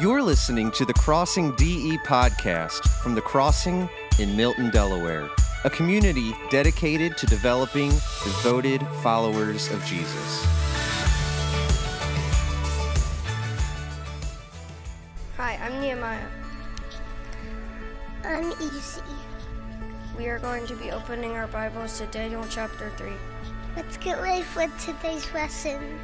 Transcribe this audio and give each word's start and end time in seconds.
You're 0.00 0.22
listening 0.22 0.70
to 0.72 0.86
the 0.86 0.94
Crossing 0.94 1.54
DE 1.56 1.98
podcast 1.98 2.88
from 3.02 3.14
The 3.14 3.20
Crossing 3.20 3.90
in 4.18 4.34
Milton, 4.34 4.70
Delaware, 4.70 5.28
a 5.64 5.70
community 5.70 6.32
dedicated 6.48 7.18
to 7.18 7.26
developing 7.26 7.90
devoted 8.24 8.80
followers 9.02 9.70
of 9.70 9.84
Jesus. 9.84 10.46
Hi, 15.36 15.60
I'm 15.62 15.78
Nehemiah. 15.78 16.26
I'm 18.24 18.50
easy. 18.62 19.02
We 20.16 20.26
are 20.28 20.38
going 20.38 20.66
to 20.68 20.74
be 20.74 20.90
opening 20.90 21.32
our 21.32 21.48
Bibles 21.48 21.98
to 21.98 22.06
Daniel 22.06 22.46
chapter 22.48 22.90
3. 22.96 23.12
Let's 23.76 23.98
get 23.98 24.22
ready 24.22 24.42
for 24.42 24.66
today's 24.78 25.30
lesson. 25.34 26.00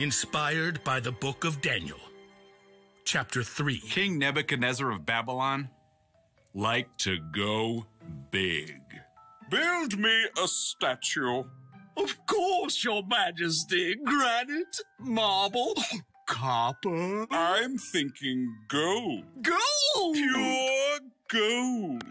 Inspired 0.00 0.82
by 0.82 0.98
the 0.98 1.12
book 1.12 1.44
of 1.44 1.60
Daniel. 1.60 2.00
Chapter 3.04 3.42
3. 3.42 3.80
King 3.80 4.18
Nebuchadnezzar 4.18 4.90
of 4.90 5.04
Babylon 5.04 5.68
like 6.54 6.96
to 7.00 7.18
go 7.32 7.84
big. 8.30 8.80
Build 9.50 9.98
me 9.98 10.24
a 10.42 10.48
statue. 10.48 11.42
Of 11.98 12.16
course, 12.24 12.82
Your 12.82 13.02
Majesty. 13.06 13.94
Granite, 13.96 14.80
marble, 14.98 15.74
copper. 16.26 17.26
I'm 17.30 17.76
thinking 17.76 18.56
gold. 18.68 19.24
Gold! 19.42 20.14
Pure 20.14 21.00
gold. 21.28 22.04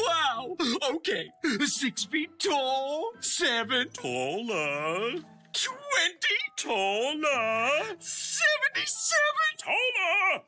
Wow! 0.00 0.56
Okay, 0.94 1.30
six 1.64 2.02
feet 2.06 2.40
tall, 2.40 3.12
seven, 3.20 3.88
Taller. 3.90 5.22
Twenty, 5.56 6.36
Taller. 6.56 7.96
seventy-seven, 7.98 9.50
Taller. 9.58 10.42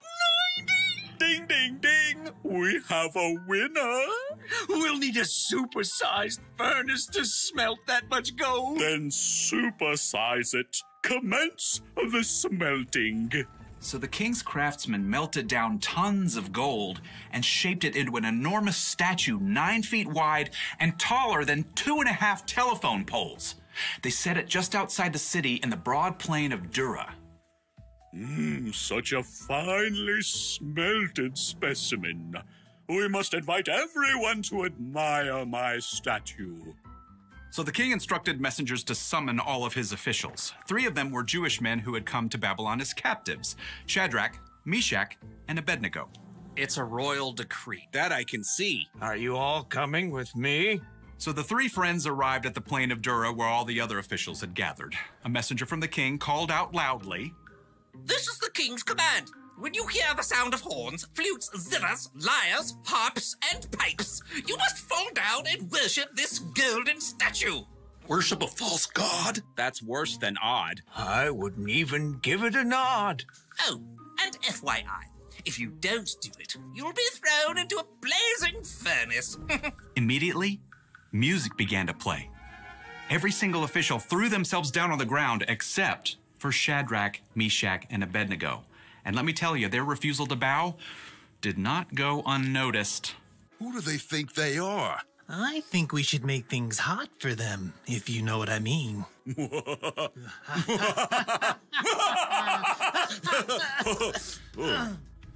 Ninety. 0.58 1.16
Ding, 1.18 1.46
ding, 1.46 1.78
ding. 1.80 2.32
We 2.42 2.80
have 2.88 3.16
a 3.16 3.36
winner. 3.48 4.04
We'll 4.68 4.98
need 4.98 5.16
a 5.16 5.22
supersized 5.22 6.40
furnace 6.56 7.06
to 7.06 7.24
smelt 7.24 7.78
that 7.86 8.08
much 8.10 8.36
gold. 8.36 8.78
Then 8.80 9.08
supersize 9.08 10.54
it. 10.54 10.76
Commence 11.02 11.80
the 11.96 12.22
smelting. 12.22 13.32
So 13.80 13.96
the 13.96 14.08
king's 14.08 14.42
craftsmen 14.42 15.08
melted 15.08 15.48
down 15.48 15.78
tons 15.78 16.36
of 16.36 16.52
gold 16.52 17.00
and 17.32 17.44
shaped 17.44 17.84
it 17.84 17.96
into 17.96 18.16
an 18.16 18.24
enormous 18.24 18.76
statue 18.76 19.38
nine 19.40 19.82
feet 19.82 20.08
wide 20.08 20.50
and 20.78 20.98
taller 20.98 21.44
than 21.44 21.64
two 21.74 21.98
and 21.98 22.08
a 22.08 22.12
half 22.12 22.44
telephone 22.44 23.04
poles. 23.04 23.54
They 24.02 24.10
set 24.10 24.36
it 24.36 24.48
just 24.48 24.74
outside 24.74 25.12
the 25.12 25.18
city 25.18 25.56
in 25.56 25.70
the 25.70 25.76
broad 25.76 26.18
plain 26.18 26.52
of 26.52 26.70
Dura. 26.70 27.14
Mmm, 28.14 28.74
such 28.74 29.12
a 29.12 29.22
finely 29.22 30.22
smelted 30.22 31.36
specimen. 31.36 32.36
We 32.88 33.06
must 33.08 33.34
invite 33.34 33.68
everyone 33.68 34.42
to 34.44 34.64
admire 34.64 35.44
my 35.44 35.78
statue. 35.78 36.72
So 37.50 37.62
the 37.62 37.72
king 37.72 37.92
instructed 37.92 38.40
messengers 38.40 38.84
to 38.84 38.94
summon 38.94 39.40
all 39.40 39.64
of 39.64 39.74
his 39.74 39.92
officials. 39.92 40.52
Three 40.66 40.86
of 40.86 40.94
them 40.94 41.10
were 41.10 41.22
Jewish 41.22 41.60
men 41.60 41.78
who 41.78 41.94
had 41.94 42.06
come 42.06 42.28
to 42.30 42.38
Babylon 42.38 42.80
as 42.80 42.92
captives 42.92 43.56
Shadrach, 43.86 44.38
Meshach, 44.64 45.16
and 45.48 45.58
Abednego. 45.58 46.08
It's 46.56 46.76
a 46.76 46.84
royal 46.84 47.32
decree. 47.32 47.88
That 47.92 48.10
I 48.10 48.24
can 48.24 48.42
see. 48.42 48.86
Are 49.00 49.16
you 49.16 49.36
all 49.36 49.62
coming 49.64 50.10
with 50.10 50.34
me? 50.34 50.80
So 51.18 51.32
the 51.32 51.42
three 51.42 51.68
friends 51.68 52.06
arrived 52.06 52.46
at 52.46 52.54
the 52.54 52.60
plain 52.60 52.92
of 52.92 53.02
Dura 53.02 53.32
where 53.32 53.48
all 53.48 53.64
the 53.64 53.80
other 53.80 53.98
officials 53.98 54.40
had 54.40 54.54
gathered. 54.54 54.94
A 55.24 55.28
messenger 55.28 55.66
from 55.66 55.80
the 55.80 55.88
king 55.88 56.16
called 56.18 56.50
out 56.50 56.74
loudly, 56.74 57.34
This 58.04 58.28
is 58.28 58.38
the 58.38 58.50
king's 58.54 58.84
command. 58.84 59.30
When 59.58 59.74
you 59.74 59.84
hear 59.88 60.14
the 60.16 60.22
sound 60.22 60.54
of 60.54 60.60
horns, 60.60 61.08
flutes, 61.14 61.50
zithers, 61.56 62.08
lyres, 62.14 62.76
harps, 62.86 63.36
and 63.52 63.68
pipes, 63.72 64.22
you 64.46 64.56
must 64.56 64.78
fall 64.78 65.08
down 65.12 65.42
and 65.50 65.68
worship 65.72 66.14
this 66.14 66.38
golden 66.38 67.00
statue. 67.00 67.62
Worship 68.06 68.40
a 68.42 68.46
false 68.46 68.86
god? 68.86 69.40
That's 69.56 69.82
worse 69.82 70.16
than 70.16 70.36
odd. 70.40 70.82
I 70.96 71.30
wouldn't 71.30 71.68
even 71.68 72.20
give 72.20 72.44
it 72.44 72.54
a 72.54 72.62
nod. 72.62 73.24
Oh, 73.62 73.80
and 74.22 74.40
FYI, 74.42 74.84
if 75.44 75.58
you 75.58 75.70
don't 75.80 76.08
do 76.20 76.30
it, 76.38 76.56
you'll 76.72 76.92
be 76.92 77.02
thrown 77.14 77.58
into 77.58 77.78
a 77.78 77.84
blazing 78.00 78.62
furnace. 78.62 79.36
Immediately, 79.96 80.60
music 81.12 81.56
began 81.56 81.86
to 81.86 81.94
play. 81.94 82.30
Every 83.10 83.30
single 83.30 83.64
official 83.64 83.98
threw 83.98 84.28
themselves 84.28 84.70
down 84.70 84.90
on 84.90 84.98
the 84.98 85.06
ground 85.06 85.44
except 85.48 86.16
for 86.38 86.52
Shadrach, 86.52 87.20
Meshach, 87.34 87.84
and 87.90 88.02
Abednego. 88.02 88.64
And 89.04 89.16
let 89.16 89.24
me 89.24 89.32
tell 89.32 89.56
you, 89.56 89.68
their 89.68 89.84
refusal 89.84 90.26
to 90.26 90.36
bow 90.36 90.76
did 91.40 91.58
not 91.58 91.94
go 91.94 92.22
unnoticed. 92.26 93.14
Who 93.58 93.72
do 93.72 93.80
they 93.80 93.96
think 93.96 94.34
they 94.34 94.58
are? 94.58 95.00
I 95.28 95.60
think 95.60 95.92
we 95.92 96.02
should 96.02 96.24
make 96.24 96.48
things 96.48 96.78
hot 96.78 97.10
for 97.18 97.34
them, 97.34 97.74
if 97.86 98.08
you 98.08 98.22
know 98.22 98.38
what 98.38 98.48
I 98.48 98.60
mean. 98.60 99.04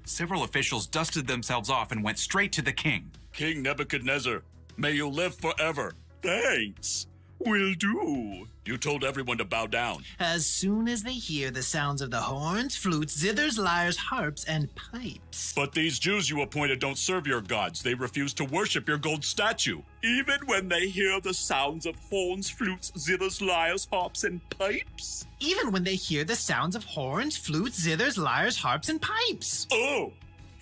Several 0.05 0.45
officials 0.45 0.87
dusted 0.87 1.27
themselves 1.27 1.69
off 1.69 1.93
and 1.93 2.03
went 2.03 2.19
straight 2.19 2.53
to 2.53 2.63
the 2.63 2.73
king. 2.73 3.11
King 3.33 3.63
Nebuchadnezzar, 3.63 4.43
may 4.77 4.93
you 4.93 5.09
live 5.09 5.35
forever. 5.35 5.93
Thanks. 6.23 7.07
Will 7.39 7.75
do. 7.75 8.47
You 8.65 8.79
told 8.79 9.03
everyone 9.03 9.39
to 9.39 9.45
bow 9.45 9.67
down. 9.67 10.05
As 10.21 10.47
soon 10.47 10.87
as 10.87 11.03
they 11.03 11.15
hear 11.15 11.51
the 11.51 11.65
sounds 11.65 12.01
of 12.01 12.13
the 12.13 12.21
horns, 12.21 12.77
flutes, 12.77 13.21
zithers, 13.21 13.59
lyres, 13.59 13.97
harps, 13.97 14.45
and 14.45 14.73
pipes. 14.77 15.53
But 15.53 15.73
these 15.73 15.99
Jews 15.99 16.31
you 16.31 16.43
appointed 16.43 16.79
don't 16.79 16.97
serve 16.97 17.27
your 17.27 17.41
gods. 17.41 17.83
They 17.83 17.95
refuse 17.95 18.33
to 18.35 18.45
worship 18.45 18.87
your 18.87 18.99
gold 18.99 19.25
statue. 19.25 19.83
Even 20.05 20.39
when 20.47 20.69
they 20.69 20.87
hear 20.87 21.21
the 21.21 21.35
sounds 21.35 21.87
of 21.87 21.97
horns, 21.97 22.49
flutes, 22.49 22.93
zithers, 22.93 23.45
lyres, 23.45 23.89
harps, 23.91 24.23
and 24.23 24.41
pipes? 24.51 25.27
Even 25.41 25.73
when 25.73 25.83
they 25.83 25.97
hear 25.97 26.23
the 26.23 26.37
sounds 26.37 26.77
of 26.77 26.85
horns, 26.85 27.37
flutes, 27.37 27.85
zithers, 27.85 28.17
lyres, 28.17 28.57
harps, 28.57 28.89
and 28.89 29.03
pipes. 29.03 29.67
Oh, 29.73 30.13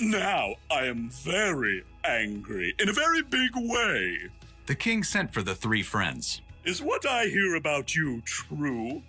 now 0.00 0.54
I 0.70 0.86
am 0.86 1.10
very 1.10 1.84
angry 2.04 2.74
in 2.78 2.88
a 2.88 2.92
very 2.92 3.22
big 3.22 3.50
way. 3.54 4.18
The 4.66 4.74
king 4.74 5.02
sent 5.02 5.32
for 5.32 5.42
the 5.42 5.54
three 5.54 5.82
friends. 5.82 6.40
Is 6.64 6.82
what 6.82 7.06
I 7.06 7.26
hear 7.26 7.56
about 7.56 7.94
you 7.94 8.20
true? 8.22 9.02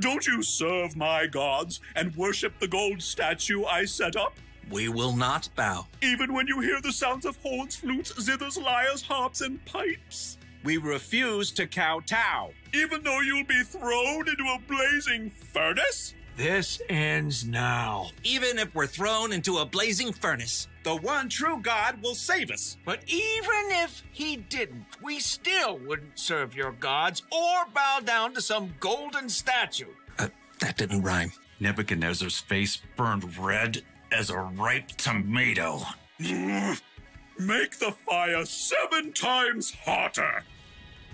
Don't 0.00 0.26
you 0.26 0.42
serve 0.42 0.96
my 0.96 1.26
gods 1.26 1.80
and 1.96 2.14
worship 2.14 2.58
the 2.58 2.68
gold 2.68 3.02
statue 3.02 3.64
I 3.64 3.84
set 3.84 4.16
up? 4.16 4.34
We 4.70 4.88
will 4.88 5.16
not 5.16 5.48
bow. 5.56 5.86
Even 6.02 6.34
when 6.34 6.46
you 6.46 6.60
hear 6.60 6.80
the 6.82 6.92
sounds 6.92 7.24
of 7.24 7.36
horns, 7.38 7.76
flutes, 7.76 8.12
zithers, 8.12 8.62
lyres, 8.62 9.02
harps, 9.02 9.40
and 9.40 9.64
pipes? 9.64 10.38
We 10.62 10.76
refuse 10.76 11.50
to 11.52 11.66
kowtow. 11.66 12.50
Even 12.74 13.02
though 13.02 13.20
you'll 13.20 13.44
be 13.44 13.62
thrown 13.62 14.28
into 14.28 14.44
a 14.44 14.60
blazing 14.68 15.30
furnace? 15.30 16.14
This 16.38 16.80
ends 16.88 17.44
now. 17.44 18.12
Even 18.22 18.58
if 18.58 18.72
we're 18.72 18.86
thrown 18.86 19.32
into 19.32 19.58
a 19.58 19.66
blazing 19.66 20.12
furnace. 20.12 20.68
The 20.84 20.94
one 20.94 21.28
true 21.28 21.58
God 21.60 22.00
will 22.00 22.14
save 22.14 22.52
us. 22.52 22.76
But 22.84 23.00
even 23.08 23.72
if 23.72 24.04
he 24.12 24.36
didn't, 24.36 24.86
we 25.02 25.18
still 25.18 25.78
wouldn't 25.78 26.16
serve 26.16 26.54
your 26.54 26.70
gods 26.70 27.24
or 27.32 27.66
bow 27.74 27.98
down 28.04 28.34
to 28.34 28.40
some 28.40 28.72
golden 28.78 29.28
statue. 29.28 29.88
Uh, 30.16 30.28
that 30.60 30.76
didn't 30.76 31.02
rhyme. 31.02 31.32
Nebuchadnezzar's 31.58 32.38
face 32.38 32.82
burned 32.94 33.36
red 33.36 33.82
as 34.12 34.30
a 34.30 34.38
ripe 34.38 34.90
tomato. 34.92 35.80
Make 36.20 37.80
the 37.80 37.96
fire 38.08 38.44
seven 38.44 39.12
times 39.12 39.74
hotter. 39.84 40.44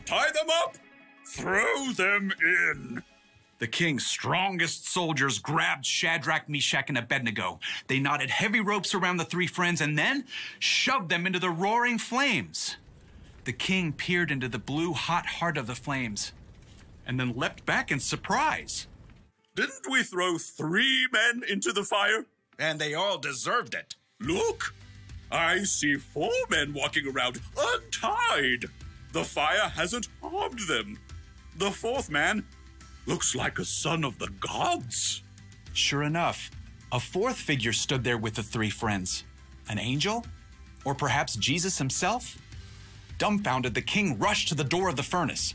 Tie 0.04 0.32
them 0.32 0.50
up. 0.50 0.76
Throw 1.26 1.92
them 1.92 2.30
in. 2.42 3.02
The 3.58 3.66
king's 3.66 4.06
strongest 4.06 4.88
soldiers 4.88 5.38
grabbed 5.38 5.86
Shadrach, 5.86 6.48
Meshach, 6.48 6.86
and 6.88 6.98
Abednego. 6.98 7.60
They 7.86 7.98
knotted 7.98 8.30
heavy 8.30 8.60
ropes 8.60 8.94
around 8.94 9.18
the 9.18 9.24
three 9.24 9.46
friends 9.46 9.80
and 9.80 9.96
then 9.98 10.24
shoved 10.58 11.08
them 11.08 11.26
into 11.26 11.38
the 11.38 11.50
roaring 11.50 11.98
flames. 11.98 12.76
The 13.44 13.52
king 13.52 13.92
peered 13.92 14.30
into 14.30 14.48
the 14.48 14.58
blue, 14.58 14.92
hot 14.92 15.26
heart 15.26 15.56
of 15.56 15.66
the 15.66 15.74
flames 15.74 16.32
and 17.06 17.18
then 17.18 17.36
leapt 17.36 17.64
back 17.66 17.90
in 17.90 18.00
surprise. 18.00 18.86
Didn't 19.54 19.90
we 19.90 20.02
throw 20.02 20.38
three 20.38 21.06
men 21.12 21.42
into 21.48 21.72
the 21.72 21.84
fire? 21.84 22.26
And 22.58 22.78
they 22.78 22.94
all 22.94 23.18
deserved 23.18 23.74
it. 23.74 23.94
Look, 24.20 24.74
I 25.30 25.64
see 25.64 25.96
four 25.96 26.32
men 26.50 26.72
walking 26.72 27.06
around 27.06 27.40
untied. 27.56 28.66
The 29.12 29.24
fire 29.24 29.68
hasn't 29.68 30.08
harmed 30.22 30.60
them. 30.60 30.98
The 31.56 31.70
fourth 31.70 32.10
man 32.10 32.44
Looks 33.06 33.34
like 33.34 33.58
a 33.58 33.64
son 33.64 34.04
of 34.04 34.18
the 34.18 34.28
gods. 34.40 35.22
Sure 35.72 36.02
enough, 36.02 36.50
a 36.92 36.98
fourth 37.00 37.36
figure 37.36 37.72
stood 37.72 38.04
there 38.04 38.18
with 38.18 38.34
the 38.34 38.42
three 38.42 38.70
friends. 38.70 39.24
An 39.68 39.78
angel? 39.78 40.24
Or 40.84 40.94
perhaps 40.94 41.36
Jesus 41.36 41.78
himself? 41.78 42.38
Dumbfounded, 43.18 43.74
the 43.74 43.82
king 43.82 44.18
rushed 44.18 44.48
to 44.48 44.54
the 44.54 44.64
door 44.64 44.88
of 44.88 44.96
the 44.96 45.02
furnace. 45.02 45.54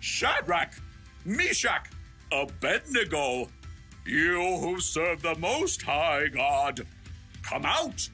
Shadrach, 0.00 0.72
Meshach, 1.24 1.88
Abednego, 2.32 3.48
you 4.06 4.58
who 4.58 4.80
serve 4.80 5.22
the 5.22 5.34
Most 5.36 5.82
High 5.82 6.28
God, 6.28 6.86
come 7.42 7.64
out! 7.64 8.08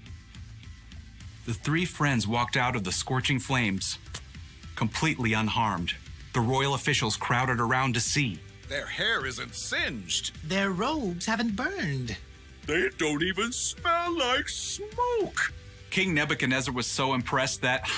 The 1.46 1.54
three 1.54 1.86
friends 1.86 2.26
walked 2.26 2.56
out 2.56 2.76
of 2.76 2.84
the 2.84 2.92
scorching 2.92 3.38
flames, 3.38 3.98
completely 4.74 5.32
unharmed. 5.32 5.94
The 6.34 6.40
royal 6.40 6.74
officials 6.74 7.16
crowded 7.16 7.58
around 7.58 7.94
to 7.94 8.00
see. 8.00 8.38
Their 8.68 8.86
hair 8.86 9.24
isn't 9.24 9.54
singed. 9.54 10.32
Their 10.46 10.70
robes 10.70 11.24
haven't 11.24 11.56
burned. 11.56 12.16
They 12.66 12.90
don't 12.98 13.22
even 13.22 13.50
smell 13.50 14.16
like 14.16 14.48
smoke. 14.48 15.54
King 15.88 16.12
Nebuchadnezzar 16.12 16.74
was 16.74 16.86
so 16.86 17.14
impressed 17.14 17.62
that, 17.62 17.88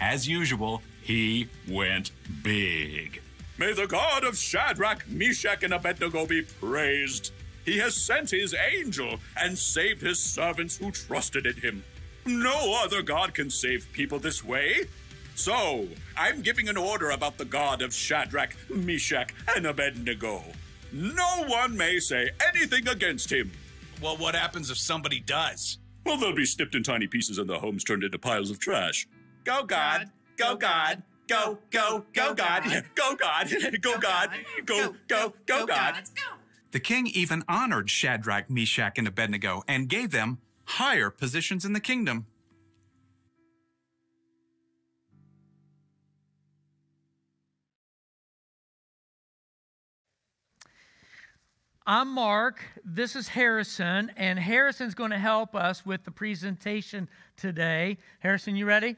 as 0.00 0.28
usual, 0.28 0.82
he 1.02 1.48
went 1.68 2.12
big. 2.44 3.20
May 3.58 3.72
the 3.72 3.88
God 3.88 4.22
of 4.22 4.36
Shadrach, 4.36 5.08
Meshach, 5.08 5.64
and 5.64 5.74
Abednego 5.74 6.26
be 6.26 6.42
praised. 6.42 7.32
He 7.64 7.78
has 7.78 7.96
sent 7.96 8.30
his 8.30 8.54
angel 8.54 9.18
and 9.36 9.58
saved 9.58 10.00
his 10.00 10.20
servants 10.20 10.76
who 10.76 10.92
trusted 10.92 11.44
in 11.44 11.56
him. 11.56 11.84
No 12.24 12.80
other 12.82 13.02
God 13.02 13.34
can 13.34 13.50
save 13.50 13.88
people 13.92 14.20
this 14.20 14.44
way. 14.44 14.86
So, 15.40 15.88
I'm 16.18 16.42
giving 16.42 16.68
an 16.68 16.76
order 16.76 17.12
about 17.12 17.38
the 17.38 17.46
God 17.46 17.80
of 17.80 17.94
Shadrach, 17.94 18.54
Meshach, 18.68 19.32
and 19.56 19.64
Abednego. 19.64 20.42
No 20.92 21.44
one 21.46 21.74
may 21.78 21.98
say 21.98 22.28
anything 22.46 22.86
against 22.86 23.32
him. 23.32 23.50
Well, 24.02 24.18
what 24.18 24.34
happens 24.34 24.70
if 24.70 24.76
somebody 24.76 25.18
does? 25.18 25.78
Well, 26.04 26.18
they'll 26.18 26.34
be 26.34 26.44
snipped 26.44 26.74
in 26.74 26.82
tiny 26.82 27.06
pieces 27.06 27.38
and 27.38 27.48
their 27.48 27.56
homes 27.56 27.84
turned 27.84 28.04
into 28.04 28.18
piles 28.18 28.50
of 28.50 28.58
trash. 28.58 29.08
Go, 29.44 29.64
God! 29.64 30.10
Go, 30.36 30.56
God! 30.56 31.02
Go, 31.26 31.56
go, 31.70 32.04
go, 32.12 32.34
God! 32.34 32.84
Go, 32.94 33.14
God! 33.14 33.50
Go, 33.80 33.98
God! 33.98 34.30
Go, 34.66 34.94
go, 35.08 35.32
go, 35.46 35.64
God! 35.64 36.02
The 36.72 36.80
king 36.80 37.06
even 37.06 37.44
honored 37.48 37.88
Shadrach, 37.88 38.50
Meshach, 38.50 38.98
and 38.98 39.08
Abednego 39.08 39.62
and 39.66 39.88
gave 39.88 40.10
them 40.10 40.36
higher 40.66 41.08
positions 41.08 41.64
in 41.64 41.72
the 41.72 41.80
kingdom. 41.80 42.26
I'm 51.92 52.14
Mark. 52.14 52.62
This 52.84 53.16
is 53.16 53.26
Harrison, 53.26 54.12
and 54.16 54.38
Harrison's 54.38 54.94
going 54.94 55.10
to 55.10 55.18
help 55.18 55.56
us 55.56 55.84
with 55.84 56.04
the 56.04 56.12
presentation 56.12 57.08
today. 57.36 57.98
Harrison, 58.20 58.54
you 58.54 58.64
ready? 58.64 58.94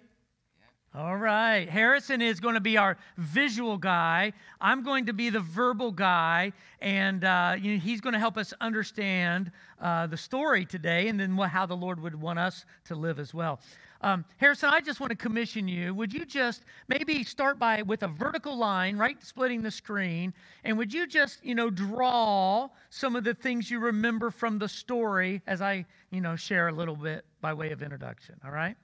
All 0.94 1.17
right. 1.17 1.67
Harrison 1.71 2.21
is 2.21 2.39
going 2.39 2.53
to 2.53 2.61
be 2.61 2.77
our 2.77 2.99
visual 3.17 3.79
guy. 3.79 4.35
I'm 4.61 4.83
going 4.83 5.06
to 5.06 5.15
be 5.15 5.31
the 5.31 5.41
verbal 5.41 5.91
guy, 5.91 6.53
and 6.83 7.25
uh, 7.25 7.56
you 7.59 7.73
know, 7.73 7.79
he's 7.79 8.03
going 8.03 8.12
to 8.12 8.19
help 8.19 8.37
us 8.37 8.53
understand 8.61 9.50
uh, 9.81 10.06
the 10.06 10.19
story 10.19 10.67
today 10.67 11.09
and 11.09 11.19
then 11.19 11.35
how 11.39 11.65
the 11.65 11.75
Lord 11.75 11.99
would 12.03 12.15
want 12.15 12.39
us 12.39 12.67
to 12.85 12.94
live 12.94 13.19
as 13.19 13.33
well. 13.33 13.59
Um, 14.03 14.27
Harrison, 14.37 14.69
I 14.71 14.81
just 14.81 15.00
want 15.00 15.12
to 15.12 15.17
commission 15.17 15.67
you. 15.67 15.94
Would 15.94 16.12
you 16.12 16.27
just 16.27 16.65
maybe 16.89 17.25
start 17.25 17.59
by 17.59 17.81
with 17.81 18.03
a 18.03 18.09
vertical 18.09 18.55
line, 18.55 18.99
right, 18.99 19.17
splitting 19.25 19.62
the 19.62 19.71
screen, 19.71 20.35
and 20.62 20.77
would 20.77 20.93
you 20.93 21.06
just, 21.06 21.43
you 21.43 21.55
know, 21.55 21.71
draw 21.71 22.69
some 22.91 23.17
of 23.17 23.25
the 23.25 23.33
things 23.33 23.71
you 23.71 23.79
remember 23.79 24.31
from 24.31 24.59
the 24.59 24.69
story 24.69 25.41
as 25.47 25.62
I, 25.62 25.87
you 26.11 26.21
know, 26.21 26.37
share 26.37 26.69
a 26.69 26.73
little 26.73 26.97
bit 26.97 27.25
by 27.41 27.55
way 27.55 27.71
of 27.71 27.83
introduction, 27.83 28.35
all 28.44 28.50
right? 28.50 28.77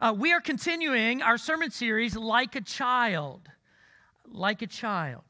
Uh, 0.00 0.14
we 0.16 0.32
are 0.32 0.40
continuing 0.40 1.22
our 1.22 1.36
sermon 1.36 1.72
series, 1.72 2.14
Like 2.14 2.54
a 2.54 2.60
Child. 2.60 3.48
Like 4.30 4.62
a 4.62 4.68
Child. 4.68 5.22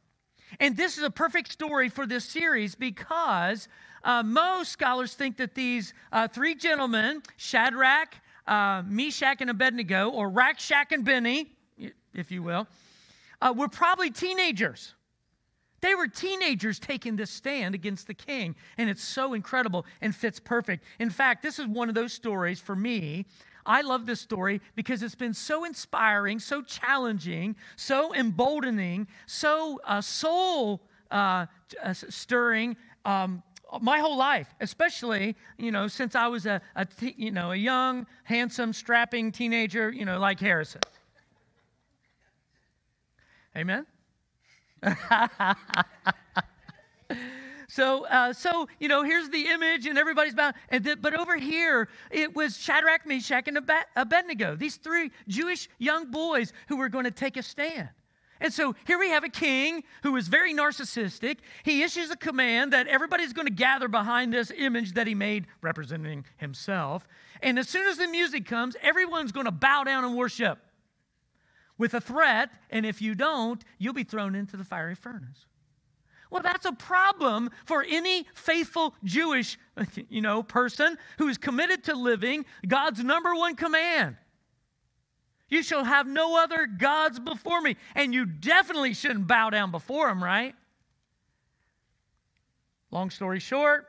And 0.60 0.76
this 0.76 0.98
is 0.98 1.04
a 1.04 1.10
perfect 1.10 1.50
story 1.50 1.88
for 1.88 2.06
this 2.06 2.26
series 2.26 2.74
because 2.74 3.68
uh, 4.04 4.22
most 4.22 4.70
scholars 4.70 5.14
think 5.14 5.38
that 5.38 5.54
these 5.54 5.94
uh, 6.12 6.28
three 6.28 6.54
gentlemen, 6.54 7.22
Shadrach, 7.38 8.14
uh, 8.46 8.82
Meshach, 8.86 9.40
and 9.40 9.48
Abednego, 9.48 10.10
or 10.10 10.28
Rack, 10.28 10.58
Shack 10.60 10.92
and 10.92 11.02
Benny, 11.02 11.46
if 12.12 12.30
you 12.30 12.42
will, 12.42 12.66
uh, 13.40 13.54
were 13.56 13.68
probably 13.68 14.10
teenagers. 14.10 14.94
They 15.80 15.94
were 15.94 16.08
teenagers 16.08 16.78
taking 16.78 17.16
this 17.16 17.30
stand 17.30 17.74
against 17.74 18.06
the 18.06 18.14
king, 18.14 18.54
and 18.76 18.90
it's 18.90 19.02
so 19.02 19.32
incredible 19.32 19.86
and 20.02 20.14
fits 20.14 20.40
perfect. 20.40 20.84
In 20.98 21.08
fact, 21.08 21.42
this 21.42 21.58
is 21.58 21.66
one 21.66 21.88
of 21.88 21.94
those 21.94 22.12
stories 22.12 22.60
for 22.60 22.76
me 22.76 23.26
I 23.68 23.82
love 23.82 24.06
this 24.06 24.20
story 24.20 24.62
because 24.74 25.02
it's 25.02 25.14
been 25.14 25.34
so 25.34 25.64
inspiring, 25.64 26.40
so 26.40 26.62
challenging, 26.62 27.54
so 27.76 28.14
emboldening, 28.14 29.06
so 29.26 29.80
uh, 29.84 30.00
soul 30.00 30.82
uh, 31.12 31.46
uh 31.84 31.92
stirring. 31.92 32.76
Um, 33.04 33.42
my 33.82 33.98
whole 34.00 34.16
life, 34.16 34.54
especially 34.60 35.36
you 35.58 35.70
know 35.70 35.88
since 35.88 36.14
I 36.16 36.28
was 36.28 36.46
a, 36.46 36.62
a 36.76 36.86
t- 36.86 37.14
you 37.18 37.30
know 37.30 37.52
a 37.52 37.56
young, 37.56 38.06
handsome, 38.24 38.72
strapping 38.72 39.30
teenager, 39.32 39.92
you 39.92 40.06
know 40.06 40.18
like 40.18 40.40
Harrison. 40.40 40.80
Amen. 43.56 43.86
So, 47.68 48.06
uh, 48.06 48.32
so 48.32 48.66
you 48.80 48.88
know, 48.88 49.02
here's 49.02 49.28
the 49.28 49.48
image, 49.48 49.86
and 49.86 49.98
everybody's 49.98 50.34
bound. 50.34 50.54
And 50.70 50.84
th- 50.84 51.02
but 51.02 51.14
over 51.14 51.36
here, 51.36 51.88
it 52.10 52.34
was 52.34 52.56
Shadrach, 52.56 53.06
Meshach, 53.06 53.46
and 53.46 53.58
Abednego. 53.94 54.56
These 54.56 54.76
three 54.76 55.10
Jewish 55.28 55.68
young 55.78 56.10
boys 56.10 56.52
who 56.68 56.76
were 56.76 56.88
going 56.88 57.04
to 57.04 57.10
take 57.10 57.36
a 57.36 57.42
stand. 57.42 57.90
And 58.40 58.52
so 58.52 58.74
here 58.86 58.98
we 58.98 59.10
have 59.10 59.24
a 59.24 59.28
king 59.28 59.82
who 60.02 60.16
is 60.16 60.28
very 60.28 60.54
narcissistic. 60.54 61.38
He 61.64 61.82
issues 61.82 62.10
a 62.10 62.16
command 62.16 62.72
that 62.72 62.86
everybody's 62.86 63.32
going 63.32 63.48
to 63.48 63.52
gather 63.52 63.88
behind 63.88 64.32
this 64.32 64.52
image 64.56 64.92
that 64.92 65.06
he 65.06 65.14
made 65.14 65.46
representing 65.60 66.24
himself. 66.36 67.06
And 67.42 67.58
as 67.58 67.68
soon 67.68 67.88
as 67.88 67.98
the 67.98 68.06
music 68.06 68.46
comes, 68.46 68.76
everyone's 68.80 69.32
going 69.32 69.46
to 69.46 69.52
bow 69.52 69.84
down 69.84 70.04
and 70.04 70.16
worship 70.16 70.58
with 71.78 71.94
a 71.94 72.00
threat. 72.00 72.50
And 72.70 72.86
if 72.86 73.02
you 73.02 73.14
don't, 73.14 73.62
you'll 73.78 73.92
be 73.92 74.04
thrown 74.04 74.36
into 74.36 74.56
the 74.56 74.64
fiery 74.64 74.94
furnace. 74.94 75.46
Well, 76.30 76.42
that's 76.42 76.66
a 76.66 76.72
problem 76.72 77.50
for 77.64 77.84
any 77.88 78.26
faithful 78.34 78.94
Jewish, 79.04 79.58
you 80.08 80.20
know, 80.20 80.42
person 80.42 80.98
who 81.18 81.28
is 81.28 81.38
committed 81.38 81.84
to 81.84 81.94
living 81.94 82.44
God's 82.66 83.02
number 83.02 83.34
one 83.34 83.56
command. 83.56 84.16
You 85.48 85.62
shall 85.62 85.84
have 85.84 86.06
no 86.06 86.42
other 86.42 86.66
gods 86.66 87.18
before 87.18 87.60
me. 87.60 87.76
And 87.94 88.12
you 88.12 88.26
definitely 88.26 88.94
shouldn't 88.94 89.26
bow 89.26 89.50
down 89.50 89.70
before 89.70 90.10
him, 90.10 90.22
right? 90.22 90.54
Long 92.90 93.10
story 93.10 93.40
short, 93.40 93.86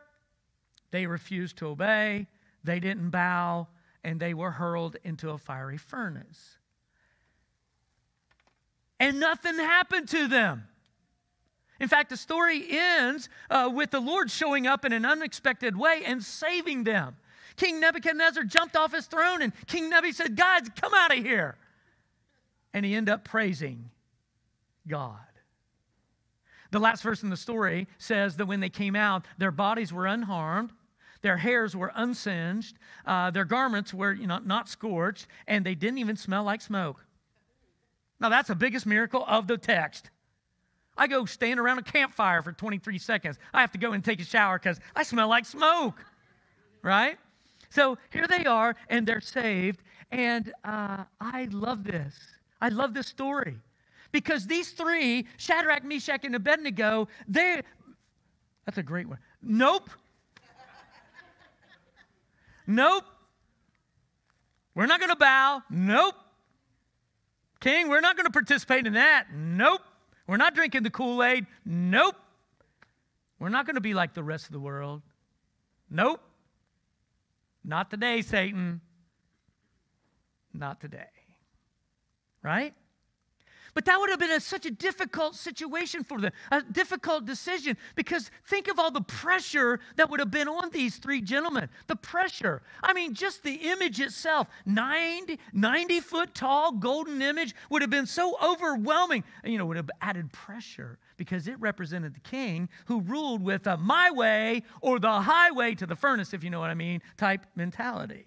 they 0.91 1.05
refused 1.05 1.57
to 1.57 1.67
obey, 1.67 2.27
they 2.63 2.79
didn't 2.79 3.09
bow, 3.09 3.67
and 4.03 4.19
they 4.19 4.33
were 4.33 4.51
hurled 4.51 4.97
into 5.03 5.29
a 5.29 5.37
fiery 5.37 5.77
furnace. 5.77 6.57
And 8.99 9.19
nothing 9.19 9.55
happened 9.55 10.09
to 10.09 10.27
them. 10.27 10.67
In 11.79 11.87
fact, 11.87 12.09
the 12.09 12.17
story 12.17 12.65
ends 12.69 13.29
uh, 13.49 13.69
with 13.73 13.91
the 13.91 13.99
Lord 13.99 14.29
showing 14.29 14.67
up 14.67 14.83
in 14.85 14.91
an 14.91 15.05
unexpected 15.05 15.77
way 15.77 16.03
and 16.05 16.21
saving 16.21 16.83
them. 16.83 17.15
King 17.55 17.79
Nebuchadnezzar 17.79 18.43
jumped 18.43 18.75
off 18.75 18.93
his 18.93 19.05
throne, 19.05 19.41
and 19.41 19.53
King 19.67 19.89
Nebuchadnezzar 19.89 20.27
said, 20.27 20.35
God, 20.35 20.75
come 20.75 20.93
out 20.93 21.17
of 21.17 21.23
here. 21.23 21.57
And 22.73 22.85
he 22.85 22.95
ended 22.95 23.13
up 23.13 23.23
praising 23.23 23.89
God. 24.87 25.17
The 26.71 26.79
last 26.79 27.01
verse 27.01 27.23
in 27.23 27.29
the 27.29 27.37
story 27.37 27.87
says 27.97 28.37
that 28.37 28.45
when 28.45 28.59
they 28.59 28.69
came 28.69 28.95
out, 28.95 29.25
their 29.37 29.51
bodies 29.51 29.91
were 29.91 30.05
unharmed, 30.05 30.71
their 31.21 31.37
hairs 31.37 31.75
were 31.75 31.91
unsinged, 31.95 32.77
uh, 33.05 33.31
their 33.31 33.45
garments 33.45 33.93
were 33.93 34.13
you 34.13 34.27
know, 34.27 34.39
not 34.39 34.69
scorched, 34.69 35.27
and 35.47 35.65
they 35.65 35.75
didn't 35.75 35.97
even 35.97 36.15
smell 36.15 36.43
like 36.43 36.61
smoke. 36.61 37.03
Now, 38.19 38.29
that's 38.29 38.49
the 38.49 38.55
biggest 38.55 38.85
miracle 38.85 39.23
of 39.27 39.47
the 39.47 39.57
text. 39.57 40.09
I 40.99 41.07
go 41.07 41.25
stand 41.25 41.61
around 41.61 41.79
a 41.79 41.81
campfire 41.81 42.43
for 42.43 42.51
23 42.51 42.99
seconds. 42.99 43.37
I 43.53 43.61
have 43.61 43.71
to 43.71 43.77
go 43.77 43.93
and 43.93 44.03
take 44.03 44.19
a 44.19 44.25
shower 44.25 44.59
because 44.59 44.81
I 44.95 45.03
smell 45.03 45.29
like 45.29 45.45
smoke, 45.45 46.03
right? 46.83 47.17
So 47.69 47.97
here 48.11 48.27
they 48.27 48.45
are, 48.45 48.75
and 48.89 49.07
they're 49.07 49.21
saved. 49.21 49.81
And 50.11 50.51
uh, 50.65 51.05
I 51.21 51.47
love 51.51 51.85
this. 51.85 52.15
I 52.61 52.67
love 52.67 52.93
this 52.93 53.07
story 53.07 53.55
because 54.11 54.45
these 54.45 54.71
three, 54.71 55.25
Shadrach, 55.37 55.85
Meshach, 55.85 56.25
and 56.25 56.35
Abednego, 56.35 57.07
they, 57.29 57.61
that's 58.65 58.77
a 58.77 58.83
great 58.83 59.07
one. 59.07 59.19
Nope. 59.41 59.89
nope. 62.67 63.05
We're 64.75 64.87
not 64.87 64.99
going 64.99 65.11
to 65.11 65.15
bow. 65.15 65.63
Nope. 65.69 66.15
King, 67.61 67.87
we're 67.87 68.01
not 68.01 68.17
going 68.17 68.25
to 68.25 68.31
participate 68.31 68.85
in 68.85 68.93
that. 68.93 69.27
Nope. 69.33 69.81
We're 70.29 70.37
not 70.37 70.53
drinking 70.53 70.83
the 70.83 70.91
Kool 70.91 71.23
Aid. 71.23 71.47
Nope. 71.65 72.15
We're 73.39 73.49
not 73.49 73.65
going 73.65 73.77
to 73.77 73.81
be 73.81 73.95
like 73.95 74.13
the 74.13 74.21
rest 74.21 74.45
of 74.45 74.51
the 74.51 74.59
world. 74.59 75.01
Nope. 75.89 76.21
Not 77.63 77.89
today, 77.89 78.21
Satan. 78.21 78.79
Not 80.53 80.81
today. 80.81 81.09
Right? 82.43 82.75
But 83.73 83.85
that 83.85 83.99
would 83.99 84.09
have 84.09 84.19
been 84.19 84.31
a, 84.31 84.39
such 84.39 84.65
a 84.65 84.71
difficult 84.71 85.35
situation 85.35 86.03
for 86.03 86.19
them, 86.19 86.31
a 86.51 86.61
difficult 86.61 87.25
decision, 87.25 87.77
because 87.95 88.31
think 88.45 88.67
of 88.67 88.79
all 88.79 88.91
the 88.91 89.01
pressure 89.01 89.79
that 89.95 90.09
would 90.09 90.19
have 90.19 90.31
been 90.31 90.47
on 90.47 90.69
these 90.71 90.97
three 90.97 91.21
gentlemen. 91.21 91.69
The 91.87 91.95
pressure. 91.95 92.61
I 92.81 92.93
mean, 92.93 93.13
just 93.13 93.43
the 93.43 93.53
image 93.53 93.99
itself 93.99 94.47
90, 94.65 95.39
90 95.53 95.99
foot 95.99 96.33
tall 96.33 96.71
golden 96.71 97.21
image 97.21 97.55
would 97.69 97.81
have 97.81 97.91
been 97.91 98.05
so 98.05 98.37
overwhelming, 98.43 99.23
you 99.43 99.57
know, 99.57 99.65
would 99.65 99.77
have 99.77 99.91
added 100.01 100.31
pressure 100.31 100.97
because 101.17 101.47
it 101.47 101.59
represented 101.59 102.15
the 102.15 102.19
king 102.21 102.69
who 102.85 103.01
ruled 103.01 103.43
with 103.43 103.67
a 103.67 103.77
my 103.77 104.09
way 104.11 104.63
or 104.81 104.99
the 104.99 105.21
highway 105.21 105.75
to 105.75 105.85
the 105.85 105.95
furnace, 105.95 106.33
if 106.33 106.43
you 106.43 106.49
know 106.49 106.59
what 106.59 106.69
I 106.69 106.75
mean, 106.75 107.01
type 107.17 107.45
mentality. 107.55 108.25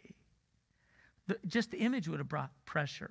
The, 1.26 1.38
just 1.46 1.70
the 1.70 1.78
image 1.78 2.08
would 2.08 2.18
have 2.18 2.28
brought 2.28 2.50
pressure. 2.66 3.10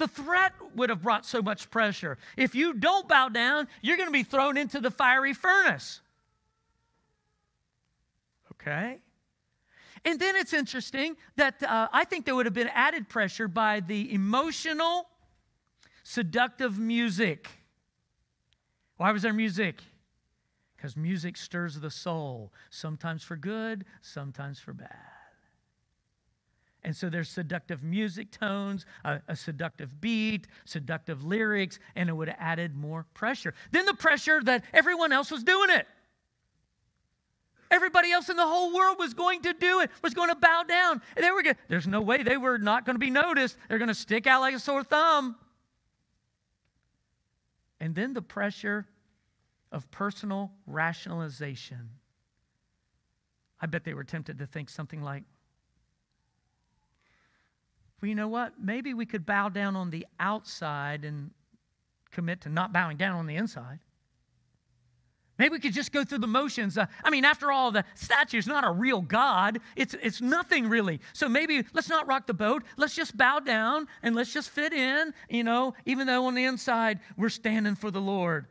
The 0.00 0.08
threat 0.08 0.54
would 0.76 0.88
have 0.88 1.02
brought 1.02 1.26
so 1.26 1.42
much 1.42 1.70
pressure. 1.70 2.16
If 2.34 2.54
you 2.54 2.72
don't 2.72 3.06
bow 3.06 3.28
down, 3.28 3.68
you're 3.82 3.98
going 3.98 4.08
to 4.08 4.12
be 4.12 4.22
thrown 4.22 4.56
into 4.56 4.80
the 4.80 4.90
fiery 4.90 5.34
furnace. 5.34 6.00
Okay? 8.52 8.96
And 10.06 10.18
then 10.18 10.36
it's 10.36 10.54
interesting 10.54 11.18
that 11.36 11.62
uh, 11.62 11.88
I 11.92 12.04
think 12.04 12.24
there 12.24 12.34
would 12.34 12.46
have 12.46 12.54
been 12.54 12.70
added 12.72 13.10
pressure 13.10 13.46
by 13.46 13.80
the 13.80 14.14
emotional, 14.14 15.06
seductive 16.02 16.78
music. 16.78 17.50
Why 18.96 19.12
was 19.12 19.20
there 19.20 19.34
music? 19.34 19.82
Because 20.78 20.96
music 20.96 21.36
stirs 21.36 21.78
the 21.78 21.90
soul, 21.90 22.54
sometimes 22.70 23.22
for 23.22 23.36
good, 23.36 23.84
sometimes 24.00 24.58
for 24.58 24.72
bad. 24.72 25.19
And 26.82 26.96
so 26.96 27.10
there's 27.10 27.28
seductive 27.28 27.82
music 27.82 28.30
tones, 28.30 28.86
a, 29.04 29.20
a, 29.28 29.36
seductive 29.36 30.00
beat, 30.00 30.46
seductive 30.64 31.24
lyrics, 31.24 31.78
and 31.94 32.08
it 32.08 32.12
would 32.14 32.28
have 32.28 32.38
added 32.40 32.74
more 32.74 33.04
pressure. 33.12 33.52
Then 33.70 33.84
the 33.84 33.94
pressure 33.94 34.42
that 34.44 34.64
everyone 34.72 35.12
else 35.12 35.30
was 35.30 35.44
doing 35.44 35.70
it. 35.70 35.86
Everybody 37.70 38.10
else 38.10 38.30
in 38.30 38.36
the 38.36 38.46
whole 38.46 38.74
world 38.74 38.98
was 38.98 39.14
going 39.14 39.42
to 39.42 39.52
do 39.52 39.80
it, 39.80 39.90
was 40.02 40.14
going 40.14 40.30
to 40.30 40.34
bow 40.34 40.64
down. 40.66 41.02
And 41.16 41.24
they 41.24 41.30
were 41.30 41.42
going, 41.42 41.56
there's 41.68 41.86
no 41.86 42.00
way 42.00 42.22
they 42.22 42.38
were 42.38 42.58
not 42.58 42.84
going 42.84 42.96
to 42.96 43.00
be 43.00 43.10
noticed. 43.10 43.56
They're 43.68 43.78
going 43.78 43.88
to 43.88 43.94
stick 43.94 44.26
out 44.26 44.40
like 44.40 44.54
a 44.54 44.58
sore 44.58 44.82
thumb. 44.82 45.36
And 47.78 47.94
then 47.94 48.12
the 48.12 48.22
pressure 48.22 48.86
of 49.70 49.88
personal 49.90 50.50
rationalization. 50.66 51.90
I 53.60 53.66
bet 53.66 53.84
they 53.84 53.94
were 53.94 54.04
tempted 54.04 54.38
to 54.38 54.46
think 54.46 54.68
something 54.68 55.02
like, 55.02 55.24
well, 58.00 58.08
you 58.08 58.14
know 58.14 58.28
what? 58.28 58.54
Maybe 58.58 58.94
we 58.94 59.06
could 59.06 59.26
bow 59.26 59.48
down 59.48 59.76
on 59.76 59.90
the 59.90 60.06
outside 60.18 61.04
and 61.04 61.30
commit 62.10 62.42
to 62.42 62.48
not 62.48 62.72
bowing 62.72 62.96
down 62.96 63.16
on 63.16 63.26
the 63.26 63.36
inside. 63.36 63.80
Maybe 65.38 65.52
we 65.52 65.58
could 65.58 65.72
just 65.72 65.90
go 65.90 66.04
through 66.04 66.18
the 66.18 66.26
motions. 66.26 66.76
Uh, 66.76 66.84
I 67.02 67.08
mean, 67.08 67.24
after 67.24 67.50
all, 67.50 67.70
the 67.70 67.82
statue 67.94 68.36
is 68.36 68.46
not 68.46 68.62
a 68.62 68.70
real 68.70 69.00
God. 69.00 69.58
It's, 69.74 69.94
it's 70.02 70.20
nothing 70.20 70.68
really. 70.68 71.00
So 71.14 71.30
maybe 71.30 71.64
let's 71.72 71.88
not 71.88 72.06
rock 72.06 72.26
the 72.26 72.34
boat. 72.34 72.62
Let's 72.76 72.94
just 72.94 73.16
bow 73.16 73.40
down 73.40 73.86
and 74.02 74.14
let's 74.14 74.34
just 74.34 74.50
fit 74.50 74.74
in, 74.74 75.14
you 75.30 75.42
know, 75.42 75.72
even 75.86 76.06
though 76.06 76.26
on 76.26 76.34
the 76.34 76.44
inside 76.44 77.00
we're 77.16 77.30
standing 77.30 77.74
for 77.74 77.90
the 77.90 78.02
Lord. 78.02 78.48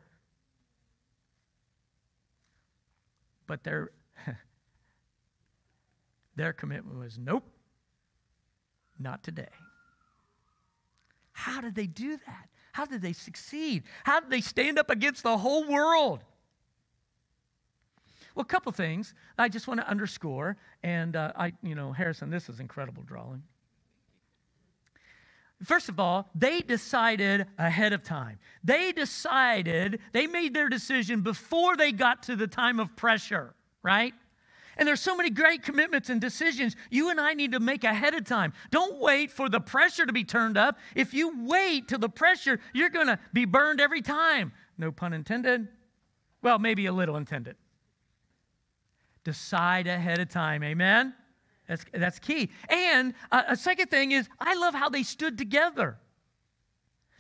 But 3.45 3.63
their, 3.63 3.91
their 6.35 6.53
commitment 6.53 6.97
was 6.97 7.19
nope. 7.19 7.45
Not 8.99 9.23
today. 9.23 9.47
How 11.31 11.61
did 11.61 11.73
they 11.73 11.87
do 11.87 12.17
that? 12.17 12.49
How 12.73 12.85
did 12.85 13.01
they 13.01 13.13
succeed? 13.13 13.83
How 14.03 14.19
did 14.19 14.29
they 14.29 14.41
stand 14.41 14.77
up 14.77 14.89
against 14.89 15.23
the 15.23 15.37
whole 15.37 15.65
world? 15.65 16.23
Well, 18.35 18.43
a 18.43 18.45
couple 18.45 18.71
things 18.71 19.13
I 19.37 19.49
just 19.49 19.67
want 19.67 19.79
to 19.79 19.89
underscore, 19.89 20.57
and 20.83 21.15
uh, 21.15 21.31
I, 21.35 21.53
you 21.63 21.75
know, 21.75 21.91
Harrison, 21.91 22.29
this 22.29 22.49
is 22.49 22.59
incredible 22.59 23.03
drawing. 23.03 23.43
First 25.63 25.89
of 25.89 25.99
all, 25.99 26.29
they 26.35 26.61
decided 26.61 27.47
ahead 27.57 27.91
of 27.91 28.03
time. 28.03 28.39
They 28.63 28.93
decided, 28.93 29.99
they 30.13 30.25
made 30.25 30.53
their 30.53 30.69
decision 30.69 31.21
before 31.21 31.75
they 31.75 31.91
got 31.91 32.23
to 32.23 32.35
the 32.35 32.47
time 32.47 32.79
of 32.79 32.95
pressure, 32.95 33.53
right? 33.83 34.13
And 34.79 34.87
there's 34.87 35.01
so 35.01 35.15
many 35.15 35.29
great 35.29 35.61
commitments 35.61 36.09
and 36.09 36.21
decisions 36.21 36.77
you 36.89 37.09
and 37.09 37.19
I 37.19 37.33
need 37.33 37.51
to 37.51 37.59
make 37.59 37.83
ahead 37.83 38.15
of 38.15 38.23
time. 38.23 38.53
Don't 38.71 38.97
wait 38.97 39.29
for 39.29 39.49
the 39.49 39.59
pressure 39.59 40.05
to 40.05 40.13
be 40.13 40.23
turned 40.23 40.57
up. 40.57 40.79
If 40.95 41.13
you 41.13 41.45
wait 41.45 41.89
till 41.89 41.99
the 41.99 42.07
pressure, 42.07 42.61
you're 42.73 42.89
going 42.89 43.07
to 43.07 43.19
be 43.33 43.43
burned 43.43 43.81
every 43.81 44.01
time. 44.01 44.53
No 44.77 44.89
pun 44.93 45.11
intended. 45.11 45.67
Well, 46.41 46.59
maybe 46.59 46.85
a 46.85 46.93
little 46.93 47.17
intended. 47.17 47.57
Decide 49.25 49.85
ahead 49.87 50.19
of 50.19 50.29
time. 50.29 50.63
Amen? 50.63 51.13
That's, 51.67 51.83
that's 51.93 52.17
key. 52.17 52.49
And 52.69 53.13
uh, 53.33 53.43
a 53.49 53.57
second 53.57 53.89
thing 53.89 54.13
is, 54.13 54.29
I 54.39 54.55
love 54.55 54.73
how 54.73 54.87
they 54.87 55.03
stood 55.03 55.37
together. 55.37 55.97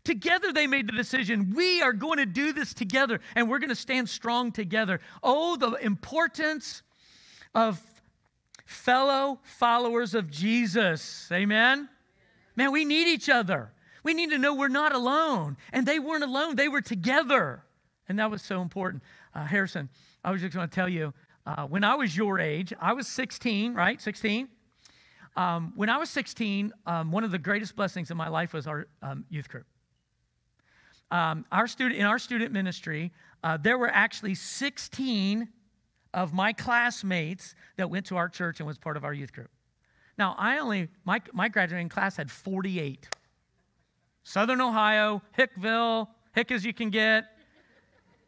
Together 0.05 0.53
they 0.53 0.65
made 0.65 0.87
the 0.87 0.93
decision. 0.93 1.53
We 1.53 1.81
are 1.81 1.91
going 1.91 2.19
to 2.19 2.25
do 2.25 2.53
this 2.53 2.73
together 2.73 3.19
and 3.35 3.49
we're 3.49 3.59
going 3.59 3.67
to 3.67 3.75
stand 3.75 4.07
strong 4.07 4.53
together. 4.53 5.01
Oh, 5.21 5.57
the 5.57 5.73
importance 5.73 6.83
of 7.53 7.81
fellow 8.65 9.39
followers 9.43 10.13
of 10.13 10.29
Jesus. 10.29 11.27
Amen? 11.31 11.89
Man, 12.55 12.71
we 12.71 12.85
need 12.85 13.07
each 13.07 13.29
other. 13.29 13.71
We 14.03 14.13
need 14.13 14.29
to 14.31 14.37
know 14.37 14.53
we're 14.53 14.67
not 14.67 14.93
alone. 14.93 15.57
And 15.73 15.85
they 15.85 15.99
weren't 15.99 16.23
alone, 16.23 16.55
they 16.55 16.67
were 16.67 16.81
together. 16.81 17.63
And 18.07 18.19
that 18.19 18.31
was 18.31 18.41
so 18.41 18.61
important. 18.61 19.03
Uh, 19.33 19.45
Harrison, 19.45 19.89
I 20.23 20.31
was 20.31 20.41
just 20.41 20.53
going 20.53 20.67
to 20.67 20.73
tell 20.73 20.89
you 20.89 21.13
uh, 21.45 21.65
when 21.65 21.83
I 21.83 21.95
was 21.95 22.15
your 22.15 22.39
age, 22.39 22.73
I 22.79 22.93
was 22.93 23.07
16, 23.07 23.73
right? 23.73 24.01
16. 24.01 24.49
Um, 25.35 25.73
when 25.75 25.89
I 25.89 25.97
was 25.97 26.09
16, 26.09 26.73
um, 26.85 27.11
one 27.11 27.23
of 27.23 27.31
the 27.31 27.37
greatest 27.37 27.75
blessings 27.75 28.11
in 28.11 28.17
my 28.17 28.27
life 28.27 28.53
was 28.53 28.67
our 28.67 28.87
um, 29.01 29.25
youth 29.29 29.47
group. 29.47 29.65
Um, 31.11 31.45
our 31.51 31.67
student 31.67 31.99
in 31.99 32.05
our 32.05 32.19
student 32.19 32.51
ministry, 32.51 33.11
uh, 33.43 33.57
there 33.57 33.77
were 33.77 33.89
actually 33.89 34.35
16 34.35 35.47
of 36.13 36.33
my 36.33 36.53
classmates 36.53 37.55
that 37.77 37.89
went 37.89 38.05
to 38.07 38.17
our 38.17 38.29
church 38.29 38.59
and 38.59 38.67
was 38.67 38.77
part 38.77 38.97
of 38.97 39.03
our 39.03 39.13
youth 39.13 39.33
group. 39.33 39.49
Now, 40.17 40.35
I 40.37 40.59
only, 40.59 40.89
my, 41.05 41.21
my 41.33 41.47
graduating 41.47 41.89
class 41.89 42.17
had 42.17 42.29
48. 42.29 43.07
Southern 44.23 44.61
Ohio, 44.61 45.21
Hickville, 45.37 46.07
hick 46.33 46.51
as 46.51 46.65
you 46.65 46.73
can 46.73 46.89
get. 46.89 47.25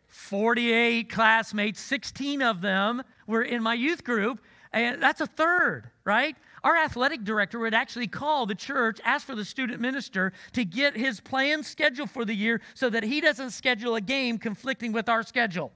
48 0.08 1.10
classmates, 1.10 1.80
16 1.80 2.42
of 2.42 2.62
them 2.62 3.04
were 3.28 3.44
in 3.44 3.64
my 3.64 3.74
youth 3.74 4.04
group, 4.04 4.42
and 4.74 5.02
that's 5.02 5.22
a 5.22 5.28
third, 5.28 5.90
right? 6.04 6.36
Our 6.64 6.78
athletic 6.78 7.24
director 7.24 7.60
would 7.60 7.74
actually 7.74 8.08
call 8.08 8.46
the 8.46 8.56
church, 8.56 9.00
ask 9.04 9.26
for 9.26 9.36
the 9.36 9.46
student 9.46 9.82
minister 9.82 10.34
to 10.54 10.64
get 10.64 10.96
his 10.96 11.20
planned 11.20 11.66
schedule 11.66 12.08
for 12.08 12.26
the 12.26 12.36
year 12.36 12.62
so 12.74 12.90
that 12.90 13.04
he 13.04 13.22
doesn't 13.22 13.52
schedule 13.52 13.96
a 13.96 14.02
game 14.02 14.38
conflicting 14.38 14.92
with 14.92 15.10
our 15.10 15.24
schedule. 15.24 15.72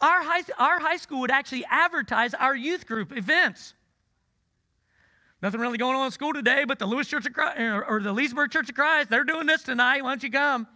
Our 0.00 0.22
high, 0.22 0.42
our 0.58 0.80
high 0.80 0.96
school 0.96 1.20
would 1.20 1.30
actually 1.30 1.64
advertise 1.70 2.34
our 2.34 2.54
youth 2.54 2.86
group 2.86 3.16
events. 3.16 3.74
Nothing 5.42 5.60
really 5.60 5.78
going 5.78 5.94
on 5.94 6.06
in 6.06 6.10
school 6.10 6.32
today, 6.32 6.64
but 6.66 6.78
the 6.78 6.86
Lewis 6.86 7.06
Church 7.06 7.26
of 7.26 7.34
Christ, 7.34 7.58
or 7.58 8.00
the 8.02 8.12
Leesburg 8.12 8.50
Church 8.50 8.70
of 8.70 8.74
Christ, 8.74 9.10
they're 9.10 9.24
doing 9.24 9.46
this 9.46 9.62
tonight. 9.62 10.02
Why 10.02 10.10
don't 10.10 10.22
you 10.22 10.30
come? 10.30 10.66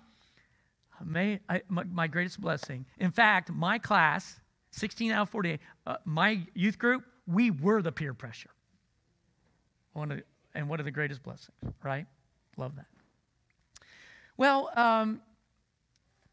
May, 1.04 1.40
I, 1.48 1.62
my, 1.68 1.84
my, 1.84 2.06
greatest 2.06 2.40
blessing. 2.40 2.84
In 2.98 3.10
fact, 3.10 3.50
my 3.50 3.78
class, 3.78 4.40
16 4.72 5.12
out 5.12 5.22
of 5.22 5.30
48, 5.30 5.60
uh, 5.86 5.96
my 6.04 6.42
youth 6.54 6.78
group, 6.78 7.04
we 7.26 7.50
were 7.50 7.82
the 7.82 7.92
peer 7.92 8.12
pressure. 8.12 8.50
One 9.92 10.10
of, 10.12 10.22
and 10.54 10.68
one 10.68 10.80
of 10.80 10.84
the 10.84 10.90
greatest 10.90 11.22
blessings, 11.22 11.56
right? 11.82 12.06
Love 12.56 12.76
that. 12.76 12.86
Well, 14.36 14.70
um, 14.76 15.20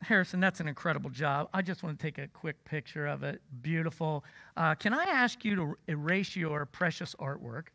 Harrison, 0.01 0.39
that's 0.39 0.59
an 0.59 0.67
incredible 0.67 1.09
job. 1.09 1.49
I 1.53 1.61
just 1.61 1.81
want 1.81 1.97
to 1.97 2.03
take 2.05 2.17
a 2.17 2.27
quick 2.27 2.63
picture 2.63 3.07
of 3.07 3.23
it. 3.23 3.41
Beautiful. 3.61 4.23
Uh, 4.55 4.75
can 4.75 4.93
I 4.93 5.03
ask 5.05 5.43
you 5.43 5.55
to 5.55 5.77
erase 5.87 6.35
your 6.35 6.65
precious 6.65 7.15
artwork? 7.15 7.67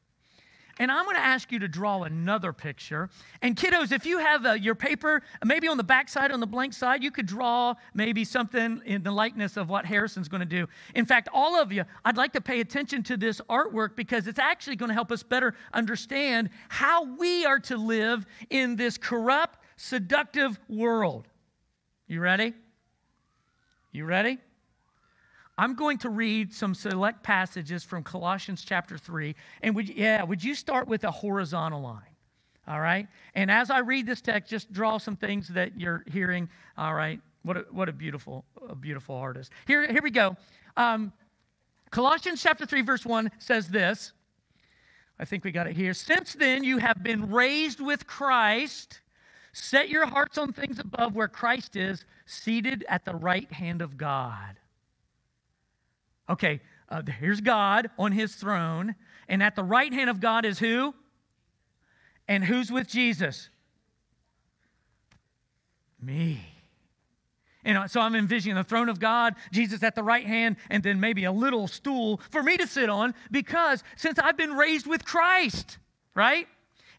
And 0.79 0.91
I'm 0.91 1.05
going 1.05 1.17
to 1.17 1.23
ask 1.23 1.53
you 1.53 1.59
to 1.59 1.69
draw 1.69 2.05
another 2.05 2.55
picture. 2.55 3.11
And 3.43 3.55
kiddos, 3.55 3.93
if 3.93 4.07
you 4.07 4.17
have 4.19 4.47
uh, 4.47 4.53
your 4.53 4.75
paper, 4.75 5.23
maybe 5.45 5.69
on 5.69 5.77
the 5.77 5.85
back 5.85 6.09
side, 6.09 6.33
on 6.33 6.41
the 6.41 6.47
blank 6.47 6.73
side, 6.73 7.03
you 7.03 7.11
could 7.11 7.27
draw 7.27 7.75
maybe 7.93 8.25
something 8.25 8.81
in 8.87 9.03
the 9.03 9.11
likeness 9.11 9.59
of 9.59 9.69
what 9.69 9.85
Harrison's 9.85 10.27
going 10.29 10.41
to 10.41 10.47
do. 10.47 10.67
In 10.95 11.05
fact, 11.05 11.29
all 11.35 11.61
of 11.61 11.71
you, 11.71 11.85
I'd 12.07 12.17
like 12.17 12.33
to 12.33 12.41
pay 12.41 12.61
attention 12.61 13.03
to 13.05 13.19
this 13.19 13.43
artwork 13.51 13.95
because 13.95 14.27
it's 14.27 14.39
actually 14.39 14.77
going 14.77 14.89
to 14.89 14.95
help 14.95 15.13
us 15.13 15.23
better 15.23 15.55
understand 15.75 16.49
how 16.71 17.05
we 17.17 17.45
are 17.45 17.59
to 17.61 17.77
live 17.77 18.25
in 18.49 18.75
this 18.77 18.97
corrupt, 18.97 19.59
seductive 19.77 20.59
world. 20.67 21.29
You 22.11 22.19
ready? 22.19 22.55
You 23.93 24.05
ready? 24.05 24.39
I'm 25.57 25.77
going 25.77 25.97
to 25.99 26.09
read 26.09 26.53
some 26.53 26.75
select 26.75 27.23
passages 27.23 27.85
from 27.85 28.03
Colossians 28.03 28.65
chapter 28.67 28.99
3. 28.99 29.37
And 29.63 29.77
would, 29.77 29.89
yeah, 29.89 30.25
would 30.25 30.43
you 30.43 30.57
start 30.57 30.89
with 30.89 31.05
a 31.05 31.11
horizontal 31.13 31.83
line? 31.83 32.03
All 32.67 32.81
right? 32.81 33.07
And 33.37 33.49
as 33.49 33.71
I 33.71 33.79
read 33.79 34.07
this 34.07 34.21
text, 34.21 34.51
just 34.51 34.73
draw 34.73 34.99
some 34.99 35.15
things 35.15 35.47
that 35.51 35.79
you're 35.79 36.03
hearing. 36.11 36.49
All 36.77 36.95
right? 36.95 37.21
What 37.45 37.59
a, 37.59 37.61
what 37.71 37.89
a 37.89 37.93
beautiful, 37.93 38.45
a 38.69 38.75
beautiful 38.75 39.15
artist. 39.15 39.53
Here, 39.69 39.87
here 39.87 40.03
we 40.03 40.11
go. 40.11 40.37
Um, 40.77 41.13
Colossians 41.93 42.43
chapter 42.43 42.67
3, 42.67 42.83
verse 42.83 43.07
1 43.07 43.31
says 43.39 43.69
this. 43.69 44.15
I 45.21 45.25
think 45.25 45.45
we 45.45 45.53
got 45.53 45.69
it 45.69 45.77
here. 45.77 45.95
Since 45.95 46.33
then, 46.35 46.65
you 46.65 46.79
have 46.79 47.05
been 47.05 47.31
raised 47.31 47.79
with 47.79 48.05
Christ. 48.09 49.01
Set 49.53 49.89
your 49.89 50.07
hearts 50.07 50.39
on 50.39 50.53
things 50.53 50.79
above 50.79 51.15
where 51.15 51.29
Christ 51.29 51.77
is, 51.77 52.05
seated 52.27 52.85
at 52.89 53.05
the 53.05 53.15
right 53.15 53.51
hand 53.53 53.83
of 53.83 53.97
God. 53.97 54.57
Okay, 56.29 56.61
uh, 56.89 57.03
here's 57.19 57.41
God 57.41 57.91
on 57.99 58.13
his 58.13 58.35
throne, 58.35 58.95
and 59.29 59.43
at 59.43 59.57
the 59.57 59.65
right 59.65 59.93
hand 59.93 60.09
of 60.09 60.21
God 60.21 60.45
is 60.45 60.59
who? 60.59 60.95
And 62.29 62.45
who's 62.45 62.71
with 62.71 62.89
Jesus? 62.89 63.49
Me. 66.01 66.41
And 67.65 67.91
so 67.91 68.01
I'm 68.01 68.15
envisioning 68.15 68.57
the 68.57 68.65
throne 68.65 68.89
of 68.89 69.01
God, 69.01 69.35
Jesus 69.53 69.83
at 69.83 69.95
the 69.95 70.03
right 70.03 70.27
hand, 70.27 70.57
and 70.71 70.83
then 70.83 70.99
maybe 70.99 71.25
a 71.25 71.33
little 71.33 71.69
stool 71.69 72.21
for 72.31 72.43
me 72.43 72.57
to 72.57 72.67
sit 72.67 72.89
on 72.89 73.15
because 73.31 73.83
since 73.97 74.19
I've 74.19 74.37
been 74.37 74.55
raised 74.55 74.87
with 74.87 75.05
Christ, 75.05 75.79
right? 76.15 76.47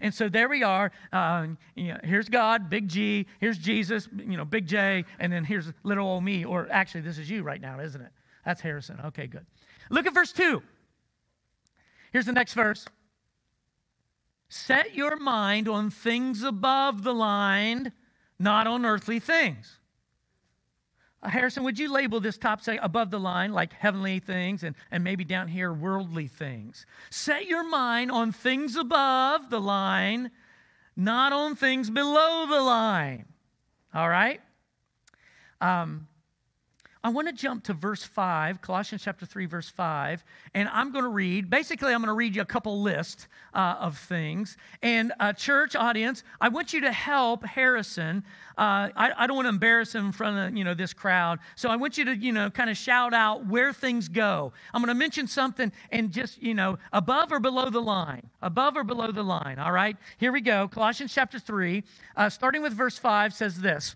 And 0.01 0.13
so 0.13 0.27
there 0.27 0.49
we 0.49 0.63
are. 0.63 0.91
Uh, 1.13 1.47
you 1.75 1.89
know, 1.89 1.99
here's 2.03 2.27
God, 2.27 2.69
big 2.69 2.87
G. 2.87 3.27
Here's 3.39 3.57
Jesus, 3.57 4.09
you 4.17 4.35
know, 4.35 4.43
big 4.43 4.67
J. 4.67 5.05
And 5.19 5.31
then 5.31 5.45
here's 5.45 5.71
little 5.83 6.07
old 6.07 6.23
me. 6.23 6.43
Or 6.43 6.67
actually, 6.71 7.01
this 7.01 7.17
is 7.17 7.29
you 7.29 7.43
right 7.43 7.61
now, 7.61 7.79
isn't 7.79 8.01
it? 8.01 8.11
That's 8.43 8.59
Harrison. 8.59 8.99
Okay, 9.05 9.27
good. 9.27 9.45
Look 9.89 10.07
at 10.07 10.13
verse 10.13 10.33
2. 10.33 10.61
Here's 12.11 12.25
the 12.25 12.33
next 12.33 12.53
verse. 12.53 12.85
Set 14.49 14.95
your 14.95 15.15
mind 15.15 15.69
on 15.69 15.89
things 15.89 16.43
above 16.43 17.03
the 17.03 17.13
line, 17.13 17.93
not 18.37 18.67
on 18.67 18.85
earthly 18.85 19.19
things. 19.19 19.77
Harrison, 21.23 21.63
would 21.63 21.77
you 21.77 21.91
label 21.91 22.19
this 22.19 22.37
top 22.37 22.61
say 22.61 22.77
above 22.81 23.11
the 23.11 23.19
line 23.19 23.51
like 23.51 23.73
heavenly 23.73 24.19
things 24.19 24.63
and, 24.63 24.75
and 24.89 25.03
maybe 25.03 25.23
down 25.23 25.47
here 25.47 25.71
worldly 25.71 26.27
things? 26.27 26.85
Set 27.11 27.45
your 27.45 27.63
mind 27.63 28.11
on 28.11 28.31
things 28.31 28.75
above 28.75 29.49
the 29.49 29.61
line, 29.61 30.31
not 30.95 31.31
on 31.31 31.55
things 31.55 31.89
below 31.91 32.47
the 32.47 32.61
line. 32.61 33.25
All 33.93 34.09
right? 34.09 34.41
Um, 35.59 36.07
I 37.03 37.09
want 37.09 37.27
to 37.27 37.33
jump 37.33 37.63
to 37.63 37.73
verse 37.73 38.03
5, 38.03 38.61
Colossians 38.61 39.01
chapter 39.03 39.25
3, 39.25 39.47
verse 39.47 39.67
5, 39.69 40.23
and 40.53 40.69
I'm 40.69 40.91
going 40.91 41.03
to 41.03 41.09
read, 41.09 41.49
basically, 41.49 41.93
I'm 41.93 42.01
going 42.01 42.09
to 42.09 42.13
read 42.13 42.35
you 42.35 42.43
a 42.43 42.45
couple 42.45 42.79
lists 42.79 43.27
uh, 43.55 43.75
of 43.79 43.97
things. 43.97 44.55
And, 44.83 45.11
uh, 45.19 45.33
church 45.33 45.75
audience, 45.75 46.23
I 46.39 46.49
want 46.49 46.73
you 46.73 46.81
to 46.81 46.91
help 46.91 47.43
Harrison. 47.43 48.23
Uh, 48.55 48.89
I, 48.95 49.11
I, 49.17 49.27
don't 49.27 49.35
want 49.35 49.45
to 49.45 49.49
embarrass 49.49 49.95
him 49.95 50.05
in 50.05 50.11
front 50.11 50.37
of, 50.37 50.55
you 50.55 50.63
know, 50.63 50.75
this 50.75 50.93
crowd. 50.93 51.39
So 51.55 51.69
I 51.69 51.75
want 51.75 51.97
you 51.97 52.05
to, 52.05 52.15
you 52.15 52.33
know, 52.33 52.51
kind 52.51 52.69
of 52.69 52.77
shout 52.77 53.15
out 53.15 53.47
where 53.47 53.73
things 53.73 54.07
go. 54.07 54.53
I'm 54.71 54.81
going 54.81 54.89
to 54.89 54.93
mention 54.93 55.25
something 55.25 55.71
and 55.91 56.11
just, 56.11 56.41
you 56.41 56.53
know, 56.53 56.77
above 56.93 57.31
or 57.31 57.39
below 57.39 57.71
the 57.71 57.81
line. 57.81 58.29
Above 58.43 58.77
or 58.77 58.83
below 58.83 59.11
the 59.11 59.23
line, 59.23 59.57
all 59.57 59.71
right? 59.71 59.97
Here 60.17 60.31
we 60.31 60.41
go. 60.41 60.67
Colossians 60.67 61.11
chapter 61.13 61.39
3, 61.39 61.83
uh, 62.15 62.29
starting 62.29 62.61
with 62.61 62.73
verse 62.73 62.99
5, 62.99 63.33
says 63.33 63.59
this. 63.59 63.95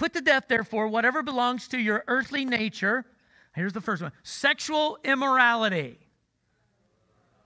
Put 0.00 0.14
to 0.14 0.22
death, 0.22 0.44
therefore, 0.48 0.88
whatever 0.88 1.22
belongs 1.22 1.68
to 1.68 1.78
your 1.78 2.04
earthly 2.08 2.46
nature. 2.46 3.04
Here's 3.54 3.74
the 3.74 3.82
first 3.82 4.00
one 4.00 4.12
sexual 4.22 4.96
immorality. 5.04 5.98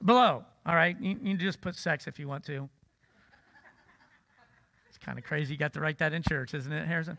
Below. 0.04 0.44
All 0.64 0.74
right. 0.76 0.96
You, 1.00 1.18
you 1.20 1.36
just 1.36 1.60
put 1.60 1.74
sex 1.74 2.06
if 2.06 2.16
you 2.20 2.28
want 2.28 2.44
to. 2.44 2.68
It's 4.88 4.98
kind 4.98 5.18
of 5.18 5.24
crazy. 5.24 5.54
You 5.54 5.58
got 5.58 5.72
to 5.72 5.80
write 5.80 5.98
that 5.98 6.12
in 6.12 6.22
church, 6.22 6.54
isn't 6.54 6.72
it, 6.72 6.86
Harrison? 6.86 7.18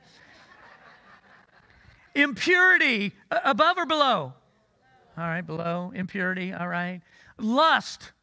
Impurity. 2.14 3.12
Uh, 3.30 3.40
above 3.44 3.78
or 3.78 3.86
below? 3.86 4.34
All 5.18 5.28
right, 5.28 5.46
below. 5.46 5.92
Impurity. 5.94 6.54
All 6.54 6.70
right. 6.70 7.02
Lust. 7.38 8.14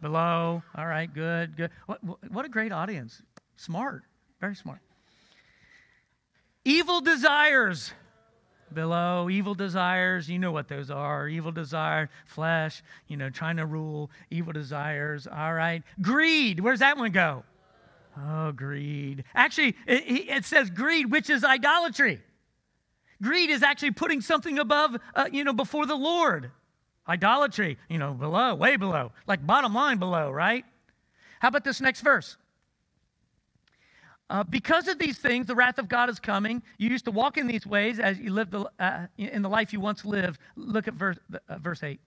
Below. 0.00 0.62
All 0.74 0.86
right, 0.86 1.12
good, 1.12 1.58
good. 1.58 1.70
What, 1.84 2.00
what 2.30 2.46
a 2.46 2.48
great 2.48 2.72
audience. 2.72 3.20
Smart. 3.56 4.04
Very 4.40 4.54
smart. 4.54 4.80
Evil 6.66 7.00
desires. 7.00 7.92
Below 8.74 9.30
evil 9.30 9.54
desires 9.54 10.28
you 10.28 10.40
know 10.40 10.50
what 10.50 10.66
those 10.66 10.90
are. 10.90 11.28
Evil 11.28 11.52
desire 11.52 12.10
flesh 12.26 12.82
you 13.06 13.16
know 13.16 13.30
trying 13.30 13.58
to 13.58 13.66
rule. 13.66 14.10
Evil 14.30 14.52
desires 14.52 15.28
all 15.28 15.54
right. 15.54 15.84
Greed 16.02 16.58
where's 16.58 16.80
that 16.80 16.98
one 16.98 17.12
go? 17.12 17.44
Oh 18.18 18.50
greed. 18.50 19.22
Actually 19.32 19.76
it, 19.86 20.28
it 20.28 20.44
says 20.44 20.68
greed 20.68 21.08
which 21.08 21.30
is 21.30 21.44
idolatry. 21.44 22.20
Greed 23.22 23.50
is 23.50 23.62
actually 23.62 23.92
putting 23.92 24.20
something 24.20 24.58
above 24.58 24.96
uh, 25.14 25.28
you 25.30 25.44
know 25.44 25.52
before 25.52 25.86
the 25.86 25.94
lord. 25.94 26.50
Idolatry 27.08 27.78
you 27.88 27.98
know 27.98 28.12
below 28.12 28.56
way 28.56 28.74
below 28.74 29.12
like 29.28 29.46
bottom 29.46 29.72
line 29.72 29.98
below 29.98 30.32
right? 30.32 30.64
How 31.38 31.46
about 31.46 31.62
this 31.62 31.80
next 31.80 32.00
verse 32.00 32.36
uh, 34.28 34.42
because 34.42 34.88
of 34.88 34.98
these 34.98 35.18
things, 35.18 35.46
the 35.46 35.54
wrath 35.54 35.78
of 35.78 35.88
God 35.88 36.10
is 36.10 36.18
coming. 36.18 36.62
You 36.78 36.90
used 36.90 37.04
to 37.04 37.12
walk 37.12 37.36
in 37.36 37.46
these 37.46 37.66
ways 37.66 38.00
as 38.00 38.18
you 38.18 38.32
lived 38.32 38.50
the, 38.50 38.68
uh, 38.80 39.06
in 39.18 39.42
the 39.42 39.48
life 39.48 39.72
you 39.72 39.78
once 39.78 40.04
lived. 40.04 40.40
Look 40.56 40.88
at 40.88 40.94
verse, 40.94 41.18
uh, 41.48 41.58
verse 41.58 41.82
8. 41.82 42.00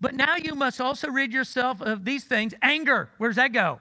But 0.00 0.14
now 0.14 0.36
you 0.36 0.54
must 0.54 0.80
also 0.80 1.08
rid 1.08 1.32
yourself 1.32 1.82
of 1.82 2.04
these 2.04 2.24
things. 2.24 2.54
Anger, 2.62 3.10
where's 3.18 3.36
that 3.36 3.52
go? 3.52 3.80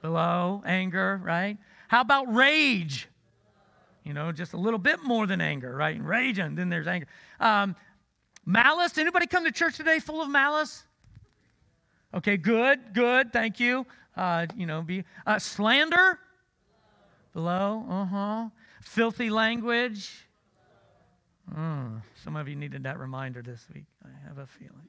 Below, 0.00 0.62
anger, 0.64 1.20
right? 1.22 1.58
How 1.88 2.00
about 2.00 2.34
rage? 2.34 3.08
You 4.02 4.14
know, 4.14 4.32
just 4.32 4.54
a 4.54 4.56
little 4.56 4.78
bit 4.78 5.02
more 5.04 5.26
than 5.26 5.40
anger, 5.40 5.76
right? 5.76 6.02
Rage, 6.02 6.38
and 6.38 6.56
then 6.56 6.70
there's 6.70 6.86
anger. 6.86 7.06
Um, 7.38 7.76
malice, 8.46 8.96
anybody 8.96 9.26
come 9.26 9.44
to 9.44 9.52
church 9.52 9.76
today 9.76 9.98
full 9.98 10.22
of 10.22 10.30
malice? 10.30 10.84
Okay, 12.14 12.36
good, 12.36 12.94
good, 12.94 13.32
thank 13.32 13.60
you 13.60 13.86
uh, 14.16 14.46
you 14.56 14.66
know, 14.66 14.82
be 14.82 15.04
uh, 15.26 15.38
slander 15.38 16.18
below, 17.32 17.84
uh 17.88 18.04
huh. 18.04 18.48
Filthy 18.82 19.30
language. 19.30 20.10
Mm, 21.56 22.02
some 22.22 22.36
of 22.36 22.48
you 22.48 22.56
needed 22.56 22.84
that 22.84 22.98
reminder 22.98 23.42
this 23.42 23.66
week. 23.74 23.84
I 24.04 24.28
have 24.28 24.38
a 24.38 24.46
feeling. 24.46 24.88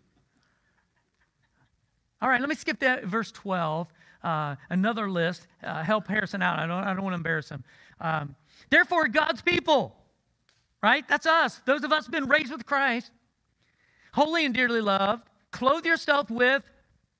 All 2.21 2.29
right, 2.29 2.39
let 2.39 2.49
me 2.49 2.55
skip 2.55 2.79
that 2.79 3.05
verse 3.05 3.31
12. 3.31 3.87
Uh, 4.23 4.55
another 4.69 5.09
list. 5.09 5.47
Uh, 5.63 5.83
help 5.83 6.07
Harrison 6.07 6.41
out. 6.41 6.57
I 6.57 6.65
don't, 6.65 6.83
I 6.83 6.93
don't 6.93 7.03
want 7.03 7.13
to 7.13 7.17
embarrass 7.17 7.49
him. 7.49 7.63
Um, 7.99 8.35
Therefore, 8.69 9.07
God's 9.07 9.41
people, 9.41 9.95
right? 10.81 11.07
That's 11.07 11.25
us. 11.25 11.61
Those 11.65 11.83
of 11.83 11.91
us 11.91 12.07
been 12.07 12.27
raised 12.27 12.51
with 12.51 12.65
Christ, 12.65 13.11
holy 14.13 14.45
and 14.45 14.53
dearly 14.53 14.81
loved. 14.81 15.23
Clothe 15.51 15.85
yourself 15.85 16.29
with 16.29 16.63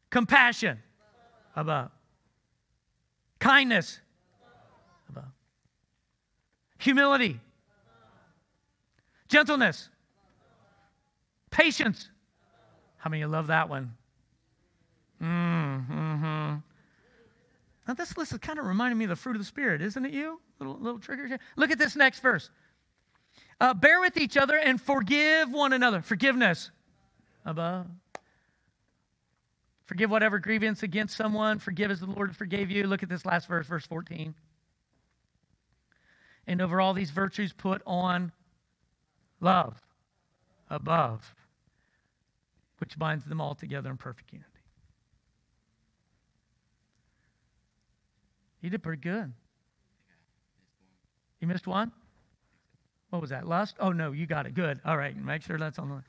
compassion. 0.10 0.80
Above. 1.56 1.92
Kindness. 3.40 4.00
Above. 5.10 5.32
Humility. 6.80 7.40
Gentleness. 9.28 9.90
Patience. 11.52 12.10
How 12.98 13.10
many 13.10 13.24
love 13.26 13.48
that 13.48 13.70
one? 13.70 13.94
Mm, 15.22 15.86
hmm 15.86 16.56
Now, 17.88 17.94
this 17.96 18.18
list 18.18 18.34
is 18.34 18.40
kind 18.40 18.60
of 18.60 18.66
reminding 18.66 18.98
me 18.98 19.06
of 19.06 19.10
the 19.10 19.16
fruit 19.16 19.36
of 19.36 19.42
the 19.42 19.46
Spirit, 19.46 19.82
isn't 19.82 20.06
it, 20.06 20.12
you? 20.12 20.42
Little, 20.60 20.78
little 20.80 21.00
triggers 21.00 21.30
here. 21.30 21.40
Look 21.56 21.72
at 21.72 21.78
this 21.78 21.96
next 21.96 22.20
verse. 22.20 22.50
Uh, 23.62 23.74
bear 23.74 24.02
with 24.02 24.18
each 24.18 24.36
other 24.38 24.58
and 24.58 24.82
forgive 24.82 25.52
one 25.52 25.74
another. 25.74 26.02
Forgiveness. 26.02 26.72
Above. 27.46 27.88
Forgive 29.86 30.10
whatever 30.10 30.40
grievance 30.40 30.84
against 30.84 31.16
someone. 31.16 31.60
Forgive 31.60 31.92
as 31.92 32.00
the 32.00 32.08
Lord 32.08 32.36
forgave 32.36 32.72
you. 32.72 32.88
Look 32.88 33.04
at 33.04 33.10
this 33.10 33.26
last 33.26 33.48
verse, 33.48 33.68
verse 33.68 33.86
14. 33.86 34.34
And 36.48 36.62
over 36.62 36.82
all 36.82 36.94
these 36.94 37.12
virtues, 37.12 37.54
put 37.54 37.82
on 37.86 38.32
love 39.40 39.80
above, 40.70 41.36
which 42.80 42.98
binds 42.98 43.26
them 43.26 43.42
all 43.42 43.56
together 43.56 43.90
in 43.90 43.98
perfect 43.98 44.32
unity. 44.34 44.50
You 48.62 48.72
did 48.72 48.82
pretty 48.82 49.02
good. 49.02 49.32
You 51.40 51.48
missed 51.48 51.68
one? 51.68 51.92
What 53.12 53.22
was 53.22 53.30
that? 53.30 53.48
Lust? 53.48 53.76
Oh, 53.80 53.92
no, 53.92 54.12
you 54.12 54.26
got 54.26 54.48
it. 54.48 54.56
Good. 54.56 54.80
All 54.84 54.98
right. 54.98 55.16
Make 55.16 55.44
sure 55.44 55.60
that's 55.60 55.78
on 55.78 55.90
the 55.90 56.04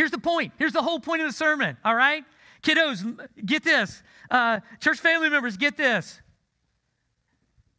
Here's 0.00 0.10
the 0.10 0.16
point. 0.16 0.54
Here's 0.56 0.72
the 0.72 0.80
whole 0.80 0.98
point 0.98 1.20
of 1.20 1.28
the 1.28 1.32
sermon, 1.34 1.76
all 1.84 1.94
right? 1.94 2.24
Kiddos, 2.62 3.04
get 3.44 3.62
this. 3.62 4.02
Uh, 4.30 4.60
church 4.80 4.98
family 4.98 5.28
members, 5.28 5.58
get 5.58 5.76
this. 5.76 6.22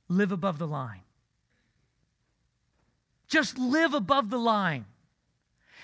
Live 0.07 0.31
above 0.31 0.59
the 0.59 0.67
line. 0.67 1.01
Just 3.27 3.57
live 3.57 3.95
above 3.95 4.29
the 4.29 4.37
line. 4.37 4.85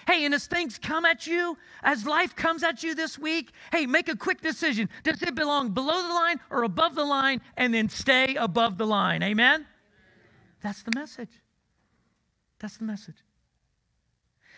Hey, 0.05 0.25
and 0.25 0.35
as 0.35 0.45
things 0.45 0.77
come 0.77 1.05
at 1.05 1.25
you, 1.25 1.57
as 1.81 2.05
life 2.05 2.35
comes 2.35 2.61
at 2.61 2.83
you 2.83 2.93
this 2.93 3.17
week, 3.17 3.51
hey, 3.71 3.87
make 3.87 4.07
a 4.07 4.15
quick 4.15 4.39
decision. 4.39 4.89
Does 5.01 5.23
it 5.23 5.33
belong 5.33 5.71
below 5.71 6.03
the 6.07 6.13
line 6.13 6.39
or 6.51 6.61
above 6.61 6.93
the 6.93 7.03
line? 7.03 7.41
And 7.57 7.73
then 7.73 7.89
stay 7.89 8.35
above 8.35 8.77
the 8.77 8.85
line. 8.85 9.23
Amen? 9.23 9.65
That's 10.61 10.83
the 10.83 10.91
message. 10.93 11.31
That's 12.59 12.77
the 12.77 12.83
message. 12.83 13.15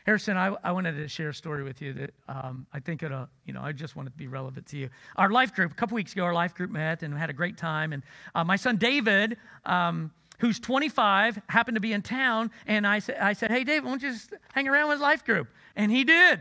Harrison, 0.05 0.37
I, 0.37 0.55
I 0.63 0.71
wanted 0.71 0.93
to 0.93 1.07
share 1.07 1.29
a 1.29 1.33
story 1.33 1.63
with 1.63 1.81
you 1.81 1.93
that 1.93 2.11
um, 2.27 2.65
I 2.73 2.79
think 2.79 3.03
it'll, 3.03 3.27
you 3.45 3.53
know, 3.53 3.61
I 3.61 3.71
just 3.71 3.95
want 3.95 4.07
it 4.07 4.11
to 4.11 4.17
be 4.17 4.27
relevant 4.27 4.65
to 4.67 4.77
you. 4.77 4.89
Our 5.15 5.29
life 5.29 5.53
group, 5.53 5.71
a 5.71 5.75
couple 5.75 5.95
weeks 5.95 6.13
ago, 6.13 6.23
our 6.23 6.33
life 6.33 6.55
group 6.55 6.71
met 6.71 7.03
and 7.03 7.13
had 7.17 7.29
a 7.29 7.33
great 7.33 7.57
time. 7.57 7.93
And 7.93 8.03
uh, 8.33 8.43
my 8.43 8.55
son 8.55 8.77
David, 8.77 9.37
um, 9.65 10.11
who's 10.39 10.59
25, 10.59 11.41
happened 11.49 11.75
to 11.75 11.81
be 11.81 11.93
in 11.93 12.01
town. 12.01 12.51
And 12.65 12.87
I, 12.87 12.99
sa- 12.99 13.13
I 13.19 13.33
said, 13.33 13.51
Hey, 13.51 13.63
David, 13.63 13.83
why 13.83 13.91
don't 13.91 14.01
you 14.01 14.11
just 14.11 14.33
hang 14.53 14.67
around 14.67 14.89
with 14.89 14.99
life 14.99 15.25
group? 15.25 15.47
And 15.75 15.91
he 15.91 16.03
did. 16.03 16.39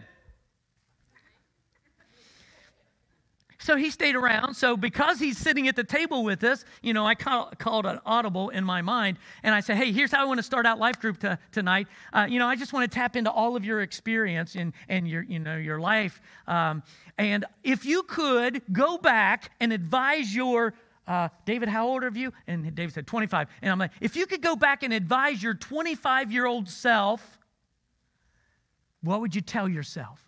So 3.61 3.77
he 3.77 3.90
stayed 3.90 4.14
around. 4.14 4.55
So 4.55 4.77
because 4.77 5.18
he's 5.18 5.37
sitting 5.37 5.66
at 5.66 5.75
the 5.75 5.83
table 5.83 6.23
with 6.23 6.44
us, 6.44 6.64
you 6.81 6.92
know, 6.92 7.05
I 7.05 7.16
call, 7.16 7.53
called 7.59 7.87
an 7.87 7.99
audible 8.07 8.51
in 8.51 8.64
my 8.64 8.83
mind, 8.83 9.18
and 9.42 9.53
I 9.53 9.61
said, 9.61 9.77
"Hey, 9.77 9.90
here's 9.90 10.12
how 10.12 10.23
I 10.23 10.25
want 10.27 10.38
to 10.38 10.44
start 10.44 10.64
out 10.64 10.79
life 10.79 11.01
group 11.01 11.18
to, 11.21 11.38
tonight. 11.51 11.88
Uh, 12.12 12.27
you 12.29 12.38
know, 12.38 12.47
I 12.47 12.55
just 12.55 12.73
want 12.73 12.90
to 12.90 12.94
tap 12.94 13.16
into 13.16 13.31
all 13.31 13.57
of 13.57 13.64
your 13.64 13.81
experience 13.81 14.55
and 14.55 14.73
and 14.88 15.09
your 15.09 15.23
you 15.23 15.40
know 15.40 15.57
your 15.57 15.81
life. 15.81 16.21
Um, 16.47 16.85
and 17.18 17.44
if 17.64 17.85
you 17.85 18.05
could 18.05 18.62
go 18.73 18.97
back 18.97 19.51
and 19.59 19.73
advise 19.73 20.35
your 20.35 20.75
uh, 21.09 21.29
David, 21.44 21.68
how 21.68 21.88
old 21.88 22.05
are 22.05 22.11
you? 22.11 22.33
And 22.47 22.75
David 22.75 22.92
said 22.92 23.07
25. 23.07 23.49
And 23.62 23.73
I'm 23.73 23.79
like, 23.79 23.92
if 24.01 24.14
you 24.14 24.27
could 24.27 24.42
go 24.42 24.55
back 24.55 24.83
and 24.83 24.92
advise 24.92 25.42
your 25.42 25.55
25 25.55 26.31
year 26.31 26.47
old 26.47 26.68
self, 26.68 27.38
what 29.03 29.21
would 29.23 29.35
you 29.35 29.40
tell 29.40 29.68
yourself? 29.68 30.21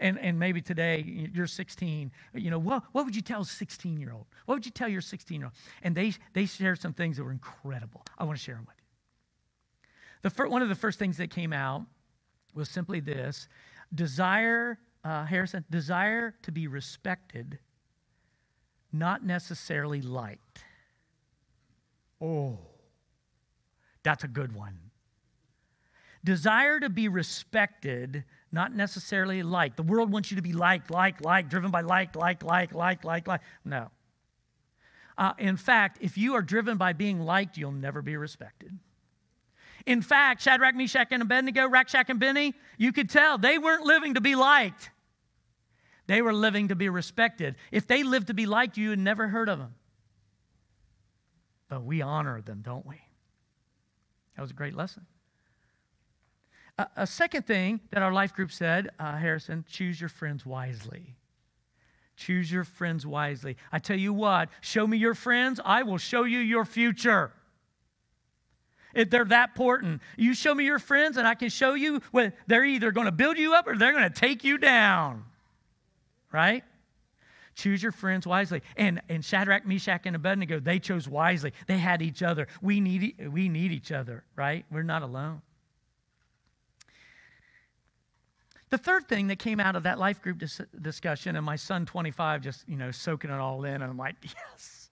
And, 0.00 0.18
and 0.18 0.38
maybe 0.38 0.62
today 0.62 1.28
you're 1.34 1.46
16. 1.46 2.10
You 2.34 2.50
know, 2.50 2.58
what, 2.58 2.84
what 2.92 3.04
would 3.04 3.14
you 3.14 3.22
tell 3.22 3.42
a 3.42 3.44
16 3.44 4.00
year 4.00 4.12
old? 4.12 4.26
What 4.46 4.54
would 4.54 4.64
you 4.64 4.72
tell 4.72 4.88
your 4.88 5.02
16 5.02 5.38
year 5.38 5.46
old? 5.46 5.54
And 5.82 5.94
they, 5.94 6.14
they 6.32 6.46
shared 6.46 6.80
some 6.80 6.94
things 6.94 7.18
that 7.18 7.24
were 7.24 7.32
incredible. 7.32 8.02
I 8.18 8.24
want 8.24 8.38
to 8.38 8.42
share 8.42 8.54
them 8.54 8.64
with 8.66 8.76
you. 8.78 8.80
The 10.22 10.30
fir- 10.30 10.48
one 10.48 10.62
of 10.62 10.68
the 10.68 10.74
first 10.74 10.98
things 10.98 11.18
that 11.18 11.30
came 11.30 11.52
out 11.52 11.82
was 12.54 12.68
simply 12.68 13.00
this 13.00 13.46
desire, 13.94 14.78
uh, 15.04 15.24
Harrison, 15.24 15.64
desire 15.70 16.34
to 16.42 16.52
be 16.52 16.66
respected, 16.66 17.58
not 18.92 19.24
necessarily 19.24 20.00
liked. 20.00 20.64
Oh, 22.20 22.58
that's 24.02 24.24
a 24.24 24.28
good 24.28 24.54
one. 24.54 24.89
Desire 26.22 26.80
to 26.80 26.90
be 26.90 27.08
respected, 27.08 28.24
not 28.52 28.74
necessarily 28.74 29.42
liked. 29.42 29.76
The 29.76 29.82
world 29.82 30.12
wants 30.12 30.30
you 30.30 30.36
to 30.36 30.42
be 30.42 30.52
liked, 30.52 30.90
like, 30.90 31.24
like, 31.24 31.48
driven 31.48 31.70
by 31.70 31.80
like, 31.80 32.14
like, 32.14 32.42
like, 32.42 32.74
like, 32.74 33.04
like, 33.04 33.26
like. 33.26 33.40
No. 33.64 33.90
Uh, 35.16 35.32
in 35.38 35.56
fact, 35.56 35.98
if 36.00 36.18
you 36.18 36.34
are 36.34 36.42
driven 36.42 36.76
by 36.76 36.92
being 36.92 37.20
liked, 37.20 37.56
you'll 37.56 37.72
never 37.72 38.02
be 38.02 38.16
respected. 38.16 38.78
In 39.86 40.02
fact, 40.02 40.42
Shadrach, 40.42 40.74
Meshach, 40.74 41.08
and 41.10 41.22
Abednego, 41.22 41.68
Rack, 41.68 41.88
Shack, 41.88 42.10
and 42.10 42.20
Benny, 42.20 42.54
you 42.76 42.92
could 42.92 43.08
tell 43.08 43.38
they 43.38 43.58
weren't 43.58 43.84
living 43.84 44.14
to 44.14 44.20
be 44.20 44.34
liked. 44.34 44.90
They 46.06 46.22
were 46.22 46.32
living 46.32 46.68
to 46.68 46.74
be 46.74 46.88
respected. 46.88 47.56
If 47.70 47.86
they 47.86 48.02
lived 48.02 48.26
to 48.26 48.34
be 48.34 48.44
liked, 48.44 48.76
you 48.76 48.90
had 48.90 48.98
never 48.98 49.28
heard 49.28 49.48
of 49.48 49.58
them. 49.58 49.74
But 51.68 51.84
we 51.84 52.02
honor 52.02 52.40
them, 52.42 52.62
don't 52.62 52.84
we? 52.84 52.96
That 54.36 54.42
was 54.42 54.50
a 54.50 54.54
great 54.54 54.74
lesson. 54.74 55.06
A, 56.96 57.06
second 57.06 57.46
thing 57.46 57.80
that 57.90 58.02
our 58.02 58.12
life 58.12 58.32
group 58.32 58.52
said, 58.52 58.90
uh, 58.98 59.16
Harrison, 59.16 59.64
choose 59.68 60.00
your 60.00 60.08
friends 60.08 60.46
wisely. 60.46 61.16
Choose 62.16 62.50
your 62.50 62.64
friends 62.64 63.06
wisely. 63.06 63.56
I 63.72 63.78
tell 63.78 63.98
you 63.98 64.12
what, 64.12 64.50
show 64.60 64.86
me 64.86 64.96
your 64.96 65.14
friends, 65.14 65.60
I 65.64 65.82
will 65.82 65.98
show 65.98 66.24
you 66.24 66.38
your 66.38 66.64
future. 66.64 67.32
If 68.94 69.10
they're 69.10 69.24
that 69.26 69.50
important, 69.50 70.02
you 70.16 70.34
show 70.34 70.54
me 70.54 70.64
your 70.64 70.78
friends, 70.78 71.16
and 71.16 71.26
I 71.26 71.34
can 71.34 71.48
show 71.48 71.74
you 71.74 72.00
when 72.10 72.32
they're 72.46 72.64
either 72.64 72.92
going 72.92 73.06
to 73.06 73.12
build 73.12 73.38
you 73.38 73.54
up 73.54 73.66
or 73.66 73.76
they're 73.76 73.92
going 73.92 74.10
to 74.10 74.20
take 74.20 74.44
you 74.44 74.58
down. 74.58 75.24
Right? 76.32 76.64
Choose 77.54 77.82
your 77.82 77.92
friends 77.92 78.26
wisely. 78.26 78.62
And, 78.76 79.00
and 79.08 79.24
Shadrach, 79.24 79.66
Meshach, 79.66 80.02
and 80.06 80.16
Abednego, 80.16 80.60
they 80.60 80.78
chose 80.78 81.08
wisely. 81.08 81.52
They 81.66 81.78
had 81.78 82.02
each 82.02 82.22
other. 82.22 82.48
We 82.62 82.80
need, 82.80 83.30
we 83.32 83.48
need 83.48 83.72
each 83.72 83.92
other, 83.92 84.24
right? 84.34 84.64
We're 84.70 84.82
not 84.82 85.02
alone. 85.02 85.42
The 88.70 88.78
third 88.78 89.08
thing 89.08 89.26
that 89.28 89.40
came 89.40 89.58
out 89.58 89.74
of 89.74 89.82
that 89.82 89.98
life 89.98 90.22
group 90.22 90.38
dis- 90.38 90.60
discussion, 90.80 91.34
and 91.34 91.44
my 91.44 91.56
son 91.56 91.86
25 91.86 92.40
just, 92.40 92.68
you 92.68 92.76
know, 92.76 92.92
soaking 92.92 93.30
it 93.30 93.38
all 93.38 93.64
in, 93.64 93.74
and 93.74 93.84
I'm 93.84 93.98
like, 93.98 94.14
yes. 94.22 94.90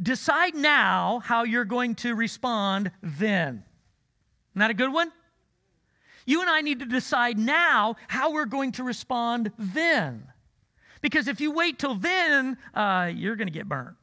Decide 0.00 0.54
now 0.54 1.20
how 1.24 1.44
you're 1.44 1.64
going 1.64 1.94
to 1.96 2.14
respond 2.14 2.90
then. 3.02 3.62
Isn't 4.52 4.60
that 4.60 4.70
a 4.70 4.74
good 4.74 4.92
one? 4.92 5.12
You 6.26 6.40
and 6.40 6.50
I 6.50 6.60
need 6.60 6.80
to 6.80 6.86
decide 6.86 7.38
now 7.38 7.96
how 8.06 8.32
we're 8.32 8.46
going 8.46 8.72
to 8.72 8.84
respond 8.84 9.52
then. 9.58 10.28
Because 11.00 11.28
if 11.28 11.40
you 11.40 11.52
wait 11.52 11.78
till 11.78 11.94
then, 11.94 12.58
uh, 12.74 13.10
you're 13.14 13.36
going 13.36 13.46
to 13.46 13.52
get 13.52 13.68
burned. 13.68 13.96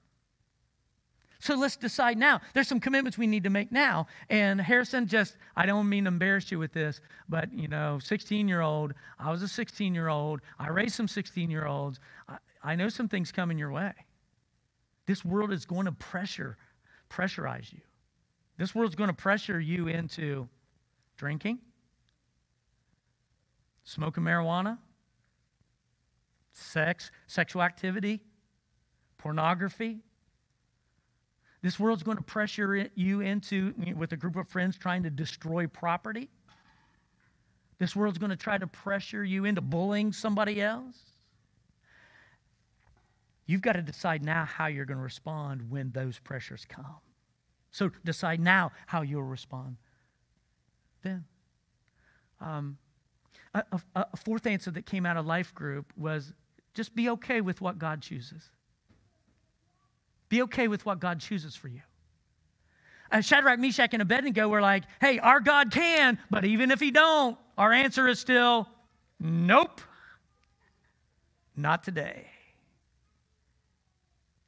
So 1.45 1.53
let's 1.53 1.75
decide 1.75 2.17
now. 2.17 2.41
There's 2.55 2.67
some 2.67 2.79
commitments 2.79 3.19
we 3.19 3.27
need 3.27 3.43
to 3.43 3.51
make 3.51 3.71
now. 3.71 4.07
And 4.31 4.59
Harrison, 4.59 5.05
just, 5.05 5.37
I 5.55 5.67
don't 5.67 5.87
mean 5.87 6.05
to 6.05 6.07
embarrass 6.07 6.49
you 6.49 6.57
with 6.57 6.73
this, 6.73 7.01
but, 7.29 7.53
you 7.53 7.67
know, 7.67 7.99
16 7.99 8.47
year 8.47 8.61
old, 8.61 8.95
I 9.19 9.29
was 9.29 9.43
a 9.43 9.47
16 9.47 9.93
year 9.93 10.07
old, 10.07 10.41
I 10.57 10.69
raised 10.69 10.95
some 10.95 11.07
16 11.07 11.51
year 11.51 11.67
olds. 11.67 11.99
I, 12.27 12.37
I 12.63 12.75
know 12.75 12.89
some 12.89 13.07
things 13.07 13.31
coming 13.31 13.59
your 13.59 13.71
way. 13.71 13.93
This 15.05 15.23
world 15.23 15.51
is 15.51 15.65
going 15.65 15.85
to 15.85 15.91
pressure, 15.91 16.57
pressurize 17.11 17.71
you. 17.71 17.81
This 18.57 18.73
world's 18.73 18.95
going 18.95 19.11
to 19.11 19.15
pressure 19.15 19.59
you 19.59 19.87
into 19.87 20.49
drinking, 21.15 21.59
smoking 23.83 24.23
marijuana, 24.23 24.79
sex, 26.53 27.11
sexual 27.27 27.61
activity, 27.61 28.19
pornography. 29.19 29.99
This 31.65 31.79
world's 31.79 32.03
going 32.03 32.17
to 32.17 32.23
pressure 32.23 32.91
you 32.93 33.21
into, 33.21 33.73
with 33.95 34.11
a 34.11 34.15
group 34.15 34.35
of 34.35 34.47
friends, 34.47 34.77
trying 34.77 35.01
to 35.01 35.09
destroy 35.09 35.65
property. 35.65 36.29
This 37.79 37.95
world's 37.95 38.19
going 38.19 38.29
to 38.29 38.35
try 38.35 38.59
to 38.59 38.67
pressure 38.67 39.23
you 39.23 39.45
into 39.45 39.61
bullying 39.61 40.13
somebody 40.13 40.61
else. 40.61 40.95
You've 43.47 43.63
got 43.63 43.73
to 43.73 43.81
decide 43.81 44.23
now 44.23 44.45
how 44.45 44.67
you're 44.67 44.85
going 44.85 44.99
to 44.99 45.03
respond 45.03 45.71
when 45.71 45.89
those 45.89 46.19
pressures 46.19 46.67
come. 46.69 46.99
So 47.71 47.89
decide 48.03 48.39
now 48.39 48.71
how 48.85 49.01
you'll 49.01 49.23
respond 49.23 49.77
then. 51.01 51.25
Um, 52.39 52.77
a, 53.55 53.63
a, 53.95 54.05
a 54.13 54.17
fourth 54.17 54.45
answer 54.45 54.69
that 54.69 54.85
came 54.85 55.03
out 55.03 55.17
of 55.17 55.25
life 55.25 55.51
group 55.55 55.91
was 55.97 56.31
just 56.75 56.93
be 56.95 57.09
okay 57.09 57.41
with 57.41 57.59
what 57.59 57.79
God 57.79 58.03
chooses. 58.03 58.51
Be 60.35 60.41
okay 60.41 60.67
with 60.67 60.85
what 60.85 60.99
God 60.99 61.21
chooses 61.21 61.55
for 61.55 61.69
you. 61.69 61.79
Uh, 63.09 63.21
Shadrach, 63.21 63.57
Meshach, 63.57 63.93
and 63.93 64.01
Abednego 64.01 64.49
were 64.49 64.59
like, 64.59 64.83
hey, 64.99 65.17
our 65.17 65.39
God 65.39 65.71
can, 65.71 66.19
but 66.29 66.43
even 66.43 66.71
if 66.71 66.81
he 66.81 66.91
don't, 66.91 67.37
our 67.57 67.71
answer 67.71 68.05
is 68.09 68.19
still 68.19 68.67
nope. 69.17 69.79
Not 71.55 71.85
today. 71.85 72.27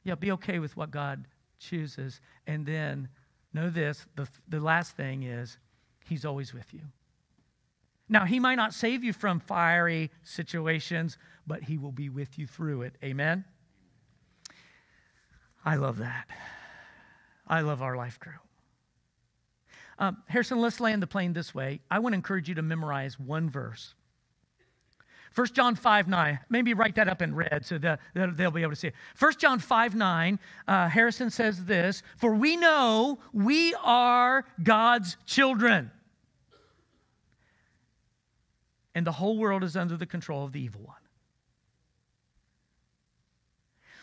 Yeah, 0.04 0.16
be 0.16 0.34
okay 0.34 0.60
with 0.60 0.76
what 0.76 0.92
God 0.92 1.26
chooses. 1.58 2.20
And 2.48 2.66
then 2.66 3.08
know 3.54 3.70
this 3.70 4.06
the, 4.18 4.28
the 4.50 4.60
last 4.60 4.98
thing 4.98 5.24
is, 5.24 5.58
He's 6.04 6.26
always 6.26 6.54
with 6.54 6.74
you. 6.74 6.82
Now, 8.10 8.26
He 8.26 8.42
might 8.42 8.56
not 8.56 8.74
save 8.74 9.06
you 9.06 9.14
from 9.14 9.40
fiery 9.40 10.12
situations, 10.24 11.18
but 11.46 11.64
He 11.64 11.78
will 11.78 11.94
be 11.94 12.10
with 12.10 12.38
you 12.38 12.46
through 12.46 12.82
it. 12.82 12.96
Amen? 13.02 13.46
I 15.68 15.76
love 15.76 15.98
that. 15.98 16.30
I 17.46 17.60
love 17.60 17.82
our 17.82 17.98
life 17.98 18.22
group. 18.22 18.36
Um, 20.00 20.16
Harrison, 20.28 20.62
let's 20.62 20.80
land 20.80 21.04
the 21.04 21.08
plane 21.08 21.34
this 21.34 21.54
way. 21.54 21.82
I 21.92 22.00
want 22.00 22.14
to 22.14 22.16
encourage 22.16 22.48
you 22.48 22.56
to 22.56 22.62
memorize 22.62 23.20
one 23.20 23.50
verse. 23.50 23.94
1 25.36 25.48
John 25.48 25.76
5 25.76 26.08
9. 26.08 26.40
Maybe 26.48 26.74
write 26.74 26.96
that 26.96 27.10
up 27.10 27.22
in 27.22 27.36
red 27.36 27.66
so 27.66 27.78
that 27.80 28.00
they'll 28.14 28.50
be 28.50 28.62
able 28.62 28.72
to 28.72 28.78
see 28.78 28.88
it. 28.88 28.94
1 29.20 29.34
John 29.40 29.60
5 29.60 29.94
9, 29.94 30.40
uh, 30.70 30.88
Harrison 30.88 31.30
says 31.30 31.66
this 31.66 32.02
For 32.16 32.34
we 32.34 32.56
know 32.56 33.20
we 33.34 33.76
are 33.84 34.46
God's 34.64 35.18
children, 35.26 35.92
and 38.96 39.06
the 39.06 39.12
whole 39.12 39.38
world 39.38 39.66
is 39.66 39.76
under 39.76 39.98
the 39.98 40.06
control 40.06 40.46
of 40.46 40.54
the 40.54 40.62
evil 40.62 40.84
one. 40.86 40.96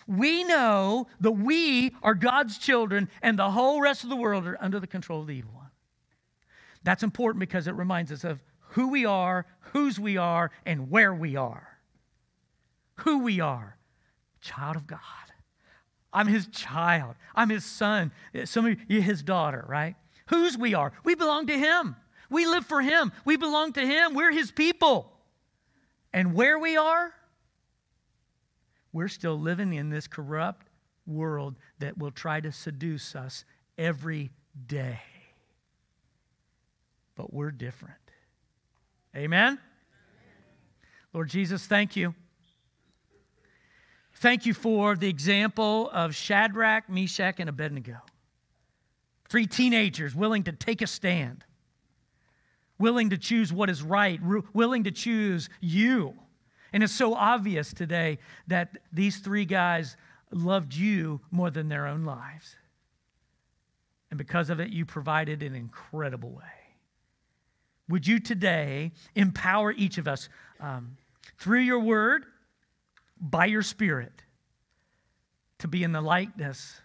We 0.06 0.44
know 0.44 1.06
that 1.20 1.32
we 1.32 1.94
are 2.02 2.14
God's 2.14 2.58
children 2.58 3.08
and 3.22 3.38
the 3.38 3.50
whole 3.50 3.80
rest 3.80 4.04
of 4.04 4.10
the 4.10 4.16
world 4.16 4.46
are 4.46 4.58
under 4.60 4.78
the 4.78 4.86
control 4.86 5.20
of 5.20 5.26
the 5.26 5.34
evil 5.34 5.52
one. 5.54 5.70
That's 6.82 7.02
important 7.02 7.40
because 7.40 7.66
it 7.66 7.74
reminds 7.74 8.12
us 8.12 8.24
of 8.24 8.42
who 8.70 8.88
we 8.88 9.06
are, 9.06 9.46
whose 9.72 9.98
we 9.98 10.16
are, 10.16 10.50
and 10.66 10.90
where 10.90 11.14
we 11.14 11.36
are. 11.36 11.68
Who 12.98 13.20
we 13.20 13.40
are, 13.40 13.76
child 14.40 14.76
of 14.76 14.86
God. 14.86 15.00
I'm 16.12 16.28
his 16.28 16.46
child. 16.46 17.16
I'm 17.34 17.50
his 17.50 17.64
son. 17.64 18.12
Some 18.44 18.66
of 18.66 18.78
you, 18.86 19.00
his 19.00 19.22
daughter, 19.22 19.64
right? 19.68 19.96
Whose 20.26 20.56
we 20.56 20.74
are. 20.74 20.92
We 21.02 21.14
belong 21.14 21.46
to 21.48 21.58
him. 21.58 21.96
We 22.30 22.46
live 22.46 22.64
for 22.66 22.80
him. 22.80 23.12
We 23.24 23.36
belong 23.36 23.72
to 23.72 23.80
him. 23.80 24.14
We're 24.14 24.30
his 24.30 24.50
people. 24.50 25.12
And 26.12 26.34
where 26.34 26.58
we 26.58 26.76
are, 26.76 27.12
we're 28.94 29.08
still 29.08 29.38
living 29.38 29.74
in 29.74 29.90
this 29.90 30.06
corrupt 30.06 30.68
world 31.04 31.56
that 31.80 31.98
will 31.98 32.12
try 32.12 32.40
to 32.40 32.52
seduce 32.52 33.16
us 33.16 33.44
every 33.76 34.30
day. 34.66 35.00
But 37.16 37.34
we're 37.34 37.50
different. 37.50 37.96
Amen? 39.16 39.58
Lord 41.12 41.28
Jesus, 41.28 41.66
thank 41.66 41.96
you. 41.96 42.14
Thank 44.14 44.46
you 44.46 44.54
for 44.54 44.94
the 44.94 45.08
example 45.08 45.90
of 45.92 46.14
Shadrach, 46.14 46.88
Meshach, 46.88 47.40
and 47.40 47.48
Abednego. 47.48 47.96
Three 49.28 49.46
teenagers 49.46 50.14
willing 50.14 50.44
to 50.44 50.52
take 50.52 50.82
a 50.82 50.86
stand, 50.86 51.44
willing 52.78 53.10
to 53.10 53.18
choose 53.18 53.52
what 53.52 53.68
is 53.68 53.82
right, 53.82 54.20
willing 54.52 54.84
to 54.84 54.92
choose 54.92 55.48
you. 55.60 56.14
And 56.74 56.82
it's 56.82 56.92
so 56.92 57.14
obvious 57.14 57.72
today 57.72 58.18
that 58.48 58.78
these 58.92 59.18
three 59.18 59.44
guys 59.44 59.96
loved 60.32 60.74
you 60.74 61.20
more 61.30 61.48
than 61.48 61.68
their 61.68 61.86
own 61.86 62.04
lives. 62.04 62.56
And 64.10 64.18
because 64.18 64.50
of 64.50 64.58
it, 64.58 64.70
you 64.70 64.84
provided 64.84 65.44
an 65.44 65.54
incredible 65.54 66.30
way. 66.30 66.42
Would 67.88 68.08
you 68.08 68.18
today 68.18 68.90
empower 69.14 69.70
each 69.70 69.98
of 69.98 70.08
us 70.08 70.28
um, 70.58 70.96
through 71.38 71.60
your 71.60 71.78
word, 71.78 72.24
by 73.20 73.46
your 73.46 73.62
spirit, 73.62 74.22
to 75.60 75.68
be 75.68 75.84
in 75.84 75.92
the 75.92 76.00
likeness 76.00 76.80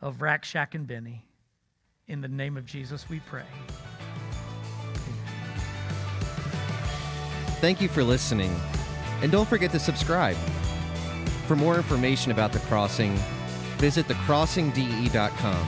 of 0.00 0.22
Rack, 0.22 0.42
Shack 0.42 0.74
and 0.74 0.86
Benny? 0.86 1.26
In 2.08 2.22
the 2.22 2.28
name 2.28 2.56
of 2.56 2.64
Jesus, 2.64 3.10
we 3.10 3.20
pray. 3.20 3.44
Thank 7.60 7.80
you 7.82 7.88
for 7.88 8.02
listening, 8.02 8.56
and 9.22 9.32
don't 9.32 9.48
forget 9.48 9.70
to 9.70 9.78
subscribe. 9.78 10.36
For 11.46 11.56
more 11.56 11.76
information 11.76 12.32
about 12.32 12.52
The 12.52 12.58
Crossing, 12.60 13.16
visit 13.78 14.06
thecrossingde.com 14.06 15.66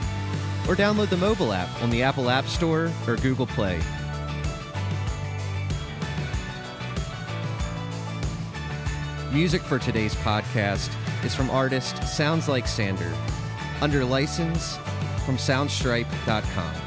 or 0.67 0.75
download 0.75 1.09
the 1.09 1.17
mobile 1.17 1.53
app 1.53 1.69
on 1.81 1.89
the 1.89 2.03
Apple 2.03 2.29
App 2.29 2.45
Store 2.45 2.91
or 3.07 3.15
Google 3.17 3.47
Play. 3.47 3.79
Music 9.31 9.61
for 9.61 9.77
today's 9.77 10.15
podcast 10.15 10.89
is 11.25 11.35
from 11.35 11.49
artist 11.49 12.01
Sounds 12.07 12.47
Like 12.47 12.67
Sander, 12.67 13.13
under 13.81 14.05
license 14.05 14.77
from 15.25 15.35
soundstripe.com. 15.35 16.84